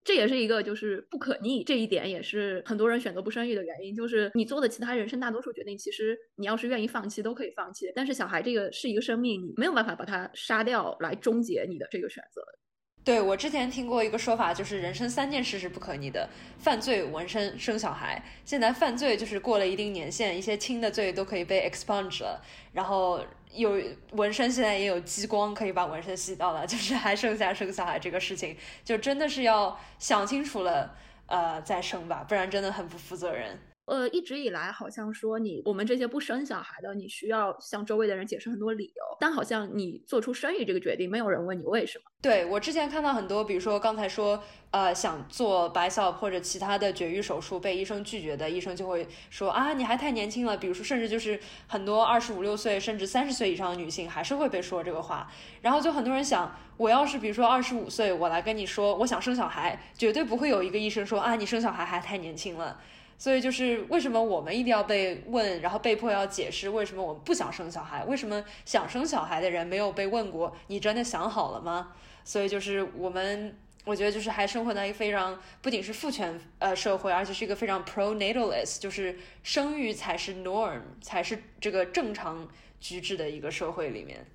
[0.02, 3.94] 这也是一个就是不可逆，这一点也是很多人选择不生育的原因。
[3.94, 12.42] 就是你做的其他人生大多数决定，其实你要是愿意放弃都可以放弃，但是小孩这个是一个生命，你没有办法把它杀掉来终结你的这个选择。
[13.02, 16.28] 对我之前听过一个说法，就是人生三件事是不可逆的：
[16.58, 18.22] 犯罪、纹身、生小孩。
[18.44, 22.40] 现在犯罪就是过了一定年限，一些轻的罪都可以被 expunge 了，
[22.72, 23.80] 然后有
[24.12, 30.94] 纹身，现在也有激光可以把纹身洗掉了，就是还剩下生小孩这个事情，就真的是要想清楚了，
[31.26, 33.58] 呃，再生吧，不然真的很不负责任。
[33.90, 42.04] 呃，一直以来好像说你我们这些不生小孩的，你需要向周围的人解释很多理由，但好像你做出生育这个决定，没有人问你为什么。
[42.22, 50.56] 对我之前看到很多，比如说刚才说，呃，想做白小或者其他的绝育手术被医生拒绝的，医生就会说啊，你还太年轻了。
[50.56, 55.28] 比如说，甚至就是很多二十五六岁甚至三十岁以上的女性还是会被说这个话。
[55.62, 62.78] 然后就很多人想，我要是比如说二十五岁，我来跟你说我想生小孩，绝对不会有一个医生说啊，你生小孩还太年轻了。
[63.20, 68.02] 所以就是为什么我们一定要被问，然后被迫要解释为什么我们不想生小孩？
[68.06, 70.56] 为什么想生小孩的人没有被问过？
[70.68, 71.92] 你真的想好了吗？
[72.24, 73.54] 所以就是我们，
[73.84, 82.48] 我觉得就是还生活在一个非常不仅是父权呃社会，而且是一个非常 pro-natalist，就是生育才是 norm，才是这个正常
[82.80, 84.26] 举止的一个社会里面。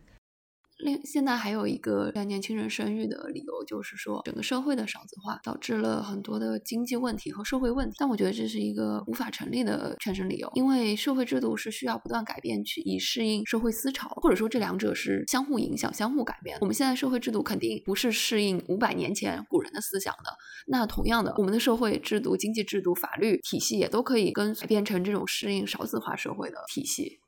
[0.78, 7.96] 另现在还有一个让年轻人生育的理由，就是说整个社会的少子化导致了很多的经济问题和社会问题。
[7.98, 16.58] 但我觉得这是一个无法成立的劝生理由，因为社会制度是需要不断改变去以适应社会思潮，或者说这两者是相互影响、相互改变。
[16.60, 20.32] 我们现在社会制度肯定不是适应五百年前古人的思想的。
[20.68, 27.20] 那同样的，我们的社会制度、经济制度、法律体系也都可以跟变成这种适应少子化社会的体系。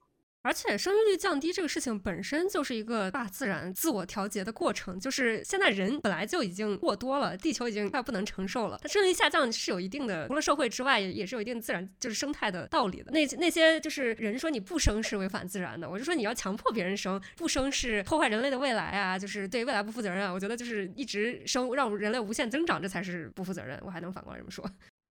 [0.47, 8.79] 而且生育率降低这个事情本身就是一个大自然自我调节的过程，就是现在人本来就已经过多了，地球已经快不能承受了。
[8.81, 13.11] 它生育率下降是有一定的，除了社会之外，也也是有一定自然就是生态的道理的。
[13.11, 20.31] 那那些就是人说你不生是违反自然的，我就说你要强迫别人生，不生是破坏人类的未来啊，就是对未来不负责任啊。
[20.31, 23.77] 我觉得就是一直生让人类无限增长，这才是不负责任。
[23.83, 24.63] 我还能反过来这么说。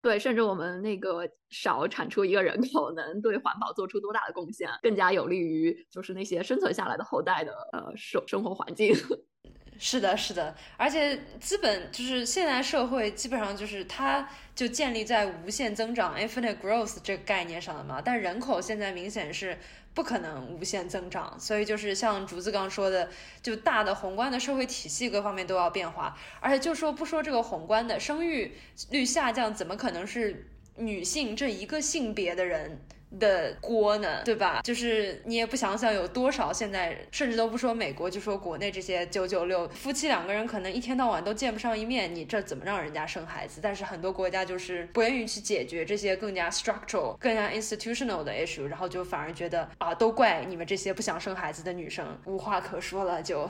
[0.07, 8.95] 对，甚至我们那个少产出一个人口， 能对环保做出多大的贡献，更加有利于就是那些生存下来的后代的呃生生活环境。
[9.81, 18.01] 是的，是的，而且资本就是现在社会，基本上就是它就建立在无限增长 （infinite growth） 这个概念上的嘛。
[18.01, 19.59] 但人口现在明显是。
[19.97, 23.09] 不可能无限增长，所以就是像竹子刚说的，
[23.43, 28.53] 就大的宏观的社会体系各方面都要变化，而且就说不说这个宏观的生育
[28.91, 32.79] 率下降，怎么可能是女性这一个性别的人？
[33.19, 34.61] 的锅呢，对吧？
[34.63, 43.61] 就是你也不想想有多少现在，甚至都不说美国，就说国内这些九九六夫妻两个人可能一天到晚都见不上一面，你这怎么让人家生孩子？
[43.63, 53.49] 但是很多国家就是不愿意去解决这些更加 structural、更加 institutional 的 issue，然后就反而觉得啊，都怪你们这些不想生孩子的女生，无话可说了就。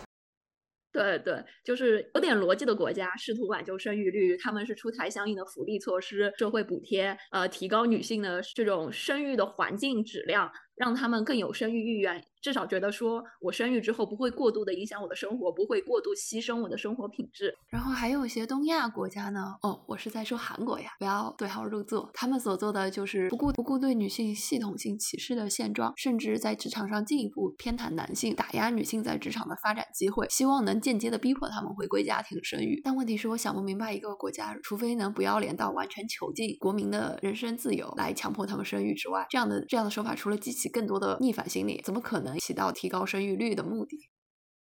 [0.96, 10.50] 对对，就是有点逻辑的国家试图挽救生育率，他们是出台相应的福利措施、社会补贴，呃，提高女性的这种生育的环境质量。
[10.76, 17.54] 让他们更有生育意愿，至少觉得说我生育之后不会过度的影响我的生活，不会过度牺牲我的生活品质。
[17.70, 22.10] 然后还有一些东亚国家呢，哦，我是在说韩国呀，不要对号入座。
[22.12, 32.80] 他们所做的就是不顾不顾对女性系统性歧视的现状，甚至在职场上进一步偏袒男性，打压女性在职场的发展机会，希望能间接的逼迫他们回归家庭生育。
[32.84, 44.10] 但问题是我想不明白，一个国家除非能不要脸到完全囚禁国民的人身自由来强迫他们生育之外，这样的这样的手法除了激起更多的逆反心理，怎么可能起到提高生育率的目的？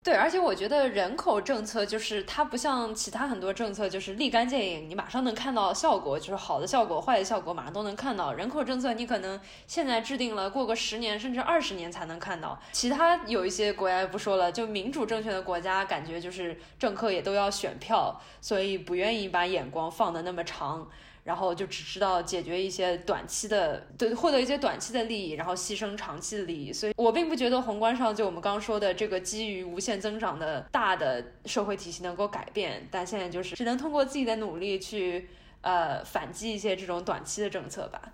[0.04, 8.32] 对，而且我觉得人口政策就是它不像其他很多政策，就是立竿见影，你马上能看到效果，就是好的效果、坏的效果马上都能看到。
[8.32, 12.58] 人口政策你可能现在制定了，过个十年甚至二十年才能看到。
[12.72, 20.88] 其他有一些国家不说了，就民主政权的国家，感觉就是政客也都要选票，所以不愿意把眼光放得那么长。
[21.28, 26.72] 然后就只知道解决一些短期的，对，获得一些短期的利益，然后牺牲长期的利益。
[26.72, 35.28] 所以我并不觉得宏观上就我们刚说的这个基于无限增长的大的社会体系能够改变，但现在就是只能通过自己的努力去
[35.60, 38.14] 呃反击一些这种短期的政策吧。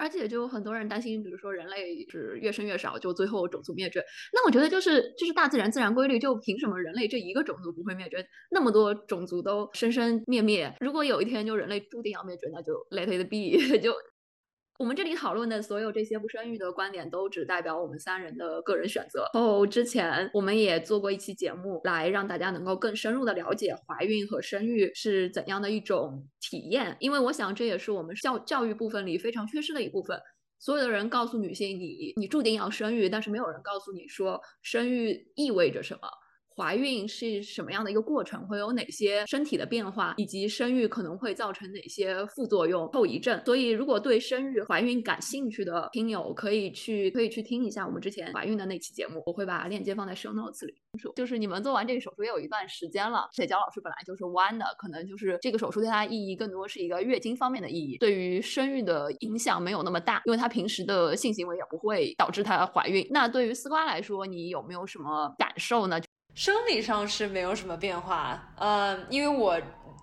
[0.00, 4.02] 而且就很多人担心，比如说人类是越生越少，就最后种族灭绝。
[4.32, 8.26] 那我觉得就是就是大自然自然规律，就凭什么人类这一个种族不会灭绝？
[8.50, 13.92] 那么多种族都生生灭灭，如果有一天就人类注定要灭绝，那就 let it be 就。
[14.80, 19.28] 我们这里讨论的所有这些不生育的观点，都只代表我们三人的个人选择。
[19.34, 26.96] 哦之前我们也做过一期节目，来让大家能够更深入的了解怀孕和生育是怎样的一种体验。
[26.98, 30.18] 因为我想这也是我们教教育部分里非常缺失的一部分。
[30.58, 36.08] 所有的人告诉女性，你你注定要生育，但是没有人告诉你说生育意味着什么。
[36.60, 38.46] 怀孕是什么样的一个过程？
[38.46, 43.42] 会有哪些身体的变化，以及生育可能会造成哪些副作用、后遗症？
[43.46, 50.74] 所以，如果对生育、怀孕感兴趣的听友，可以去可以去听一下我们之前怀孕的那期节目，我会把链接放在 show notes 里。
[51.16, 63.06] 就是你们做完这个手术也有一段时间了，且娇老师本来就是弯的，可能就是这个手术对她意义更多是一个月经方面的意义，对于生育的影响没有那么大，因为她平时的性行为也不会导致她怀孕。
[63.10, 65.98] 那对于丝瓜来说，你有没有什么感受呢？
[66.40, 69.60] 生理上是没有什么变化，呃，因为我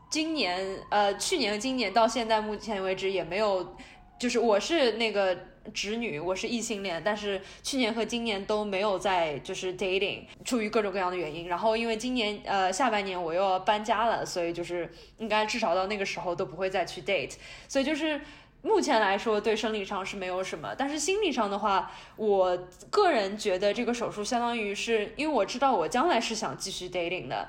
[0.08, 3.76] 今年，呃，去年和、今年到现在目前为止也没有，
[4.20, 5.36] 就是我是那个
[5.74, 11.48] 直女，我是异性恋，但是去年和今年都没有在就是 dating，出于各种各样的原因。
[11.48, 17.34] 然后因为今年呃下半年我又要搬家了，所以就是应该至少到那个时候都不会再去 date，
[17.68, 18.22] 所以就是。
[18.68, 27.48] 目前来说，对生理上是没有什么，但是心理上的话，我个人觉得这个手术相当于是，因为我知道我将来是想继续 dating 的，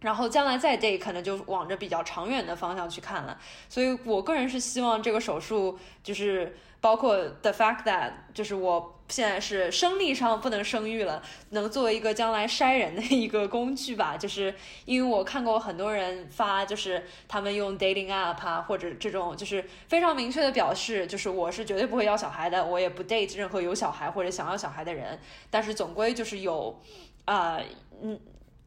[0.00, 3.38] 然后将来再 date 可能就往着比较长远的方向去看了，
[3.68, 8.94] 所以我个人是希望这个手术就是包括 the fact that 就是我。
[9.10, 14.18] 现在是生理上不能生育了，能作为一个将来筛人的一个工具吧。
[14.18, 14.54] 就是
[14.84, 25.18] 因为我看过很多人发，就是他们用 dating app 啊，或者这种，就是非常明确的表示，就是我是绝对不会要小孩的，我也不 date 任何有小孩或者想要小孩的人。
[25.48, 26.78] 但是总归就是有，
[27.24, 27.58] 啊，
[28.02, 28.20] 嗯。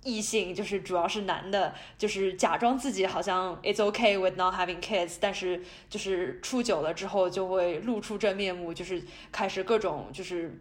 [0.03, 10.59] 异性就是主要是男的，就是假装自己好像 it's okay with not having kids，但是就是处久了之后就会露出真面目，就是开始各种就是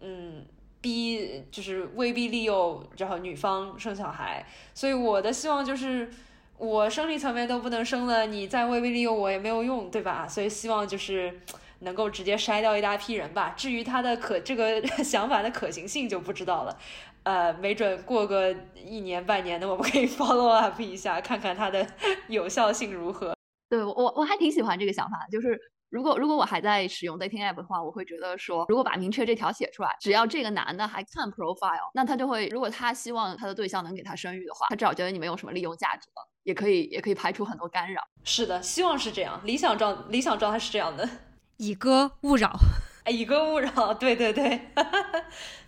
[0.00, 0.44] 嗯
[0.80, 4.46] 逼，就是威逼利诱，然后女方生小孩。
[4.72, 6.08] 所以我的希望就是
[6.56, 10.28] 我生理层面都不能生了，你再威逼利诱我也没有用，对吧？
[10.28, 11.40] 所以希望就是
[11.80, 13.52] 能够直接筛掉一大批人吧。
[13.56, 16.78] 至于他的可这个想法的可行性就不知道了。
[17.26, 21.84] 呃，没准过个一年半年的，我们可以 follow up 一下，看看它的
[22.28, 23.34] 有效性如何。
[23.68, 25.26] 对我，我还挺喜欢这个想法。
[25.28, 25.58] 就是
[25.90, 38.00] 如果如果我还在使用 dating app 的话，我会觉得说，如果把明确这条写出来，只要这个男的还看 profile，那他就会，如果他希望他的对象能给他生育的话，他至少觉得你没有什么利用价值了，也可以也可以排除很多干扰。
[38.22, 41.08] 是的，希望是这样，理想状理想状态是这样的，
[41.56, 42.56] 以歌勿扰，
[43.02, 44.60] 哎， 以歌勿扰，对对对。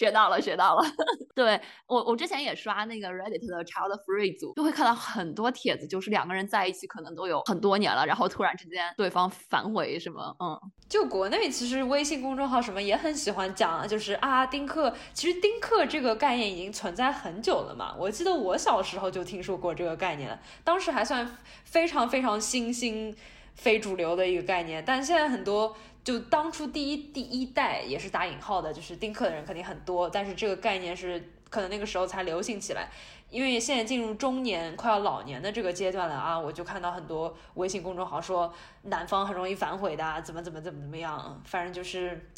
[0.00, 0.82] 学到了，学到了。
[1.36, 10.58] 对我，我之前也刷那个 Reddit 的 Child Free 组，就会看到很多帖子，就是两个人在一起可能都有很多年了，然后突然之间对方反悔什么，嗯。
[10.88, 17.94] 就国内其实微信公众号什么也很喜欢讲，就是啊丁克，其实丁克这个概念已经存在很久了嘛。
[17.98, 23.14] 我记得我小时候就听说过这个概念，当时还算非常非常新兴、
[23.54, 25.76] 非主流的一个概念，但现在很多。
[26.02, 32.88] 就当初第一第一代也是打引号的，就是丁克的人肯定很多，但是这个概念是可能那个时候才流行起来。
[33.28, 42.28] 因为现在进入中年、快要老年的这个阶段了啊，我就看到很多微信公众号说南方很容易反悔的，怎么怎么怎么怎么样，反正就是。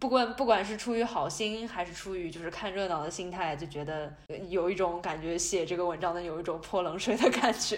[0.00, 4.12] 不管不管是出于好心，还是出于就是看热闹的心态，就觉得
[4.48, 7.76] 有一种感觉，写这个文章的有一种泼冷水的感觉。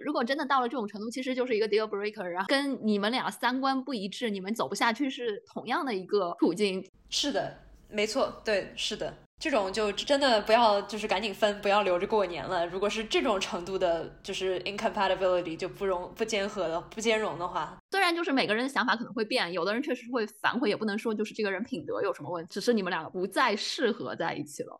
[0.00, 6.84] 如果真的到了这种程度，其实就是一个 deal breaker，然后跟你们俩三观不一致，你们走不下去是同样的一个途径。
[7.08, 9.14] 是的，没错，对，是的。
[9.38, 12.66] 这种就真的不要，就是赶紧分，不要留着过年了。
[12.66, 24.76] 如果是这种程度的，就是 incompatibility 就不容不兼合的、不兼容的话，虽然就是每个人的想法可能会变，有的人确实会反悔，也不能说就是这个人品德有什么问题，只是你们两个不再适合在一起了。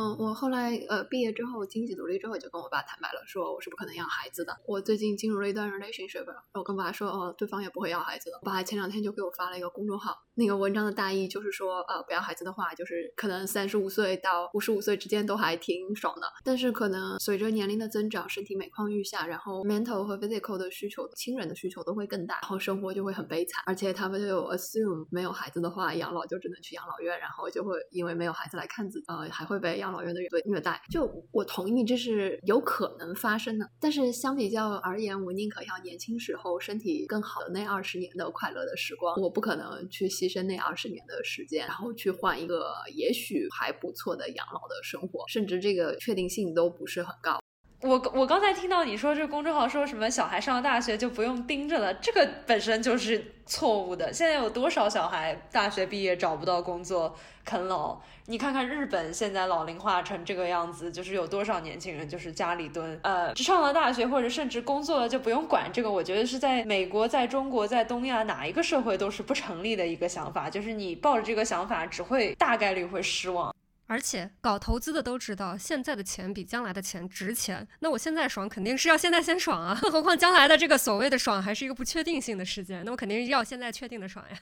[0.00, 4.56] 嗯，我后来呃毕业之后经济独立之后，就跟我爸坦白了，说我是不可能要孩子的。
[4.66, 6.24] 我最近进入了一段 relationship，
[6.54, 8.38] 我跟爸说，哦，对方也不会要孩子的。
[8.40, 23.62] 我爸前两天就给我发了一个公众号，那个文章的大意就是说，呃，不要孩子的话，就是可能三十五岁到五十五岁之间都还挺爽的，但是可能随着年龄的增长，身体每况愈下，然后 mental 和 physical 的需求，亲人的需求都会更大，然后生活就会很悲惨。
[23.66, 30.60] 而且他们就有 assume 没有孩子的话，养老就只能去养老院，然后就会因为没有孩子来看自，呃，还会被养老院的人对虐。
[30.90, 47.39] 就我同意这是有可能发生的，但是相比较而言，我宁可要年轻时候身体更好的那二十年的快乐的时光，我不可能去牺牲那二十年的时间，然后去换一个也许还不错的养老的生活，甚至这个确定性都不是很高。
[47.82, 54.12] 我我刚才听到你说这公众号说什么小孩上了大学就不用盯着了，这个本身就是错误的。
[54.12, 57.98] 现在有多少小孩大学毕业找不到工作啃老？
[58.26, 65.90] 你看看日本现在老龄化成这个样子，就是有多少年轻人就是家里蹲，呃，上了大学或者甚至工作了就不用管这个。
[65.90, 73.52] 我觉得是在美国、在中国、在东亚哪一个社会都是不成立的一个想法，就是你抱着这个想法只会大概率会失望。
[73.90, 77.66] 而且搞投资的都知道，现在的钱比将来的钱值钱。
[77.80, 79.76] 那我现在爽，肯定是要现在先爽啊！
[79.82, 84.38] 更何况将来的这个所谓的爽还是一个不确定性的事件，那我肯定要现在确定的爽呀。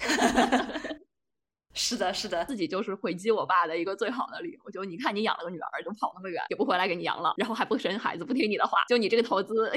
[1.72, 4.70] 是的，是的，自己就是回击我爸的一个最好的理由。
[4.70, 9.72] 就你看，你养了个女儿，就跑那么远，也不回来给你养老，然后还不生孩子，不听你的话，就你这个投资。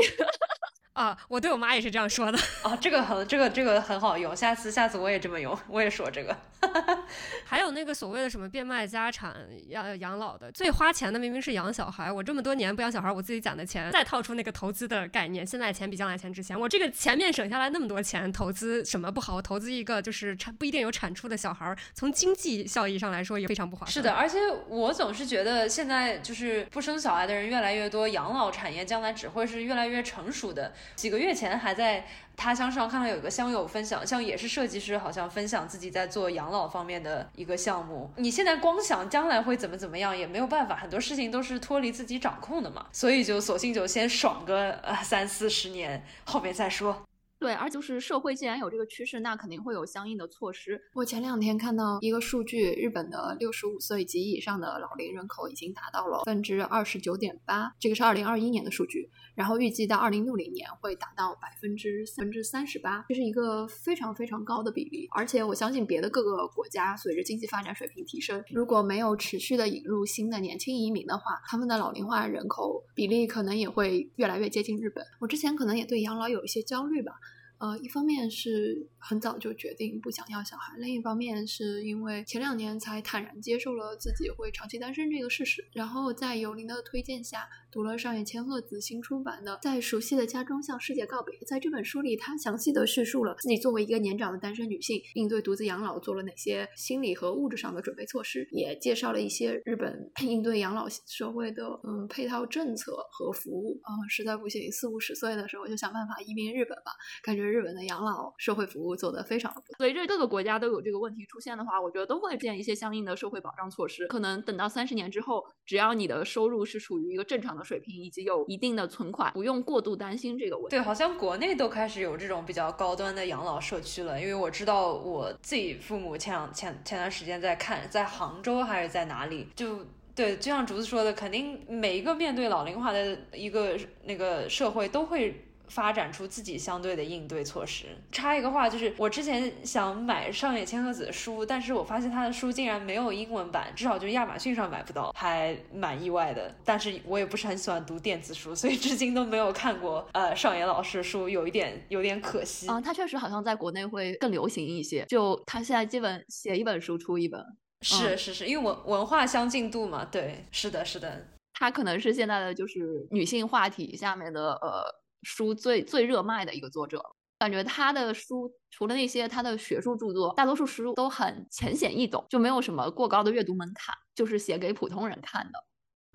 [0.96, 2.40] 啊，我对我妈也是这样说的。
[2.64, 6.34] 啊，这个很，这个这个很好用，下次下次我也这么用，我也说这个。
[7.46, 9.36] 还有那个所谓的什么变卖家产
[9.68, 12.10] 要养老的，最花钱的明明是养小孩。
[12.10, 16.58] 我这么多年不养小孩，我自己攒的钱，再套出那个投资的概念，现在钱比将来钱值钱。
[16.58, 19.36] 我这个前面省下来那么多钱，投资什么不好？
[19.36, 23.92] 我投资一个就是产不一定有产出的小孩，从经济效益上来说也非常不划算。
[23.92, 24.40] 是的，而且
[24.70, 30.74] 我总是觉得现在就是不生小孩的人越来越多，养老产业将来只会是越来越成熟的。
[30.96, 32.06] 几个月前还在
[32.38, 38.12] 他乡上看到有个乡友分享，像也是设计师，好像分享自己在做养老方面的一个项目。
[38.18, 47.04] 你现在光想将来会怎么怎么样也没有办法，很多事情都是脱离自己掌控的嘛，所以就索性就先爽个呃三四十年，后面再说。
[47.46, 50.82] 对，而就是社会既然有这个趋势，那肯定会有相应的措施。
[50.96, 65.08] 我前两天看到一个数据，日本的六十五岁及以上的老龄人口已经达到了百分之二十九点八，这个是二零二一年的数据，然后预计到二零六零年会达到百分之分之三十八，这是一个非常非常高的比例。
[65.12, 75.06] 而且我相信别的各个国家随着经济发展水平提升，如果没有持续的引入新的年轻移民的话，他们的老龄化人口比例可能也会越来越接近日本。
[75.20, 77.14] 我之前可能也对养老有一些焦虑吧。
[77.58, 87.48] 呃，一方面是很早就决定不想要小孩，另一方面是因为前两年才坦然接受了自己会长期单身这个事实，然后在有林的推荐下。
[87.76, 91.38] 读了上野千鹤子新出版的《在熟悉的家中向世界告别》。
[91.46, 103.78] 在这本书里，他详细的叙述了自己作为一个年长的单身女性，应对独自养老做了哪些心理和物质上的准备措施，也介绍了一些日本应对养老社会的嗯配套政策和服务。
[103.84, 106.94] 嗯，实在不行，四五十岁的时候就想办法移民日本吧。
[107.24, 109.76] 感觉日本的养老社会服务做得非常的不错。
[109.80, 114.08] 随着各个国家都有这个问题出现的话，我觉得都会建一些相应的社会保障措施。
[114.08, 117.65] 可能等到三十年之后，只要你的收入是处于一个正常的。
[117.66, 120.70] 水平以及有一定的存款，不用过度担心这个问题。
[120.70, 124.22] 对，好像国内都开始有这种比较高端的养老社区了。
[124.22, 129.80] 因为我知道我自己父母前两前前段时间在看，在杭州还是在哪里，就
[130.14, 135.42] 对，就像竹子说的，肯定每一个面对老龄化的一个那个社会都会。
[135.68, 137.86] 发展出自己相对的应对措施。
[138.12, 146.54] 插一个话，就是我之前想买上野千鹤子的书，但是我发现他的书竟然没有英文版，至少就亚马逊上买不到，还蛮意外的。
[146.64, 152.68] 但是我也不是很喜欢读电子书，所以至今都没有看过呃上野老师的书，有一点有点可惜。
[152.70, 157.44] 嗯，他确实好像在国内会更流行一些，就他现在基本写一本书出一本。
[157.82, 161.28] 是是是，因为文文化相近度嘛，对，是的，是的。
[161.54, 164.84] 它可能是现在的就是女性话题下面的呃
[165.26, 167.04] 书最最热卖的一个作者。
[167.38, 175.60] 感觉他的书除了那些他的学术著作，大多数书都很浅显易懂，就没有什么过高的阅读门槛，就是写给普通人看的。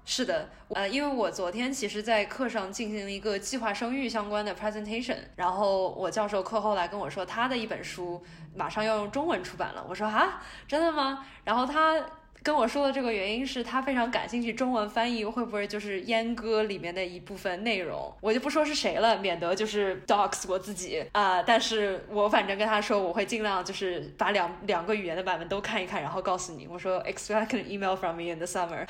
[0.07, 8.21] 是的，呃，因为我昨天其实在课上进行了一个计划生育相关的 presentation，然后我教授课后来跟我说，他的一本书
[8.55, 9.85] 马上要用中文出版了。
[9.87, 11.27] 我说啊，真的吗？
[11.45, 12.03] 然后他。
[12.43, 21.43] 跟我说的这个原因是他非常感兴趣中文翻译会不会就是阉割里面的一部分内容，我就不说是谁了，免得就是 dox 我自己啊。
[21.43, 26.67] 但是我反正跟他说我会尽量就是把两两个语言的版本都看一看，然后告诉你。
[26.67, 28.87] 我说 expect an email from me in the summer。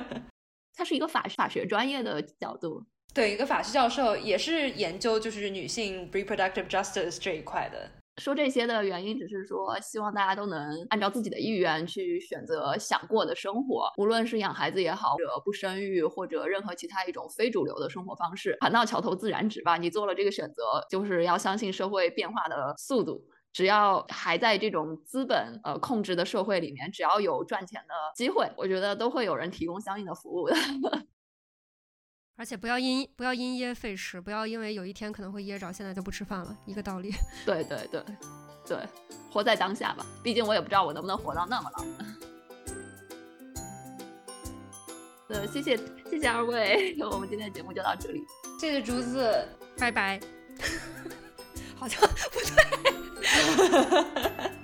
[0.76, 2.84] 他是一个法法学专业的角度，
[3.14, 7.88] 对，一个法学教授也是研究就是女性 reproductive justice 这一块的。
[8.18, 18.56] 说这些的原因，只是说希望大家都能按照自己的意愿去选择想过的生活，无论是养孩子也好，或者不生育，或者任何其他一种非主流的生活方式。
[18.60, 23.22] 船到桥头自然直吧，你做了这个选择，就是要相信社会变化的速度。
[23.52, 30.56] 只要还在这种资本呃控制的社会里面，只要有赚钱的机会，我觉得都会有人提供相应的服务的。
[32.36, 37.12] 而且不要因不要因噎废食，不要因为有一天可能会噎着，现在就不吃饭了，一个道理。
[37.46, 38.02] 对对对
[38.66, 38.78] 对，
[39.30, 41.84] 活在当下吧，毕竟我也不知道我能不能活到那么老。
[45.28, 45.76] 呃，谢谢
[46.10, 48.22] 谢谢二位， 我们今天的节目就到这里，
[48.60, 49.46] 谢谢竹子，
[49.78, 50.20] 拜拜。
[51.78, 52.40] 好像不
[53.60, 54.63] 对。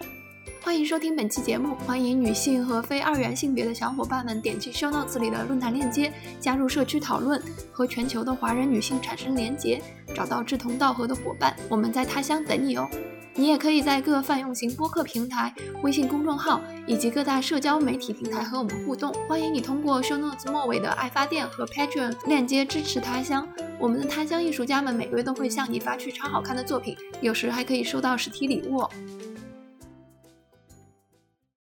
[0.62, 7.42] 欢迎收听本期节目，欢迎女性和非二元性别的小伙伴们点击 show notes 里的论坛链接，加入社区讨论，
[7.72, 9.80] 和全球的华人女性产生连结，
[10.14, 11.56] 找到志同道合的伙伴。
[11.68, 12.86] 我们在他乡等你哦！
[13.34, 19.14] 你也可以在各泛用型播客平台、微信公众号以及各大社交媒体平台和我们互动。
[19.26, 23.48] 欢迎你通过 show notes 末尾的爱发电和 Patreon 链接支持他乡。
[23.78, 28.90] 我们的他乡艺术家们每个月都会向你发去超好看的作品，有时还可以收到实体礼物哦。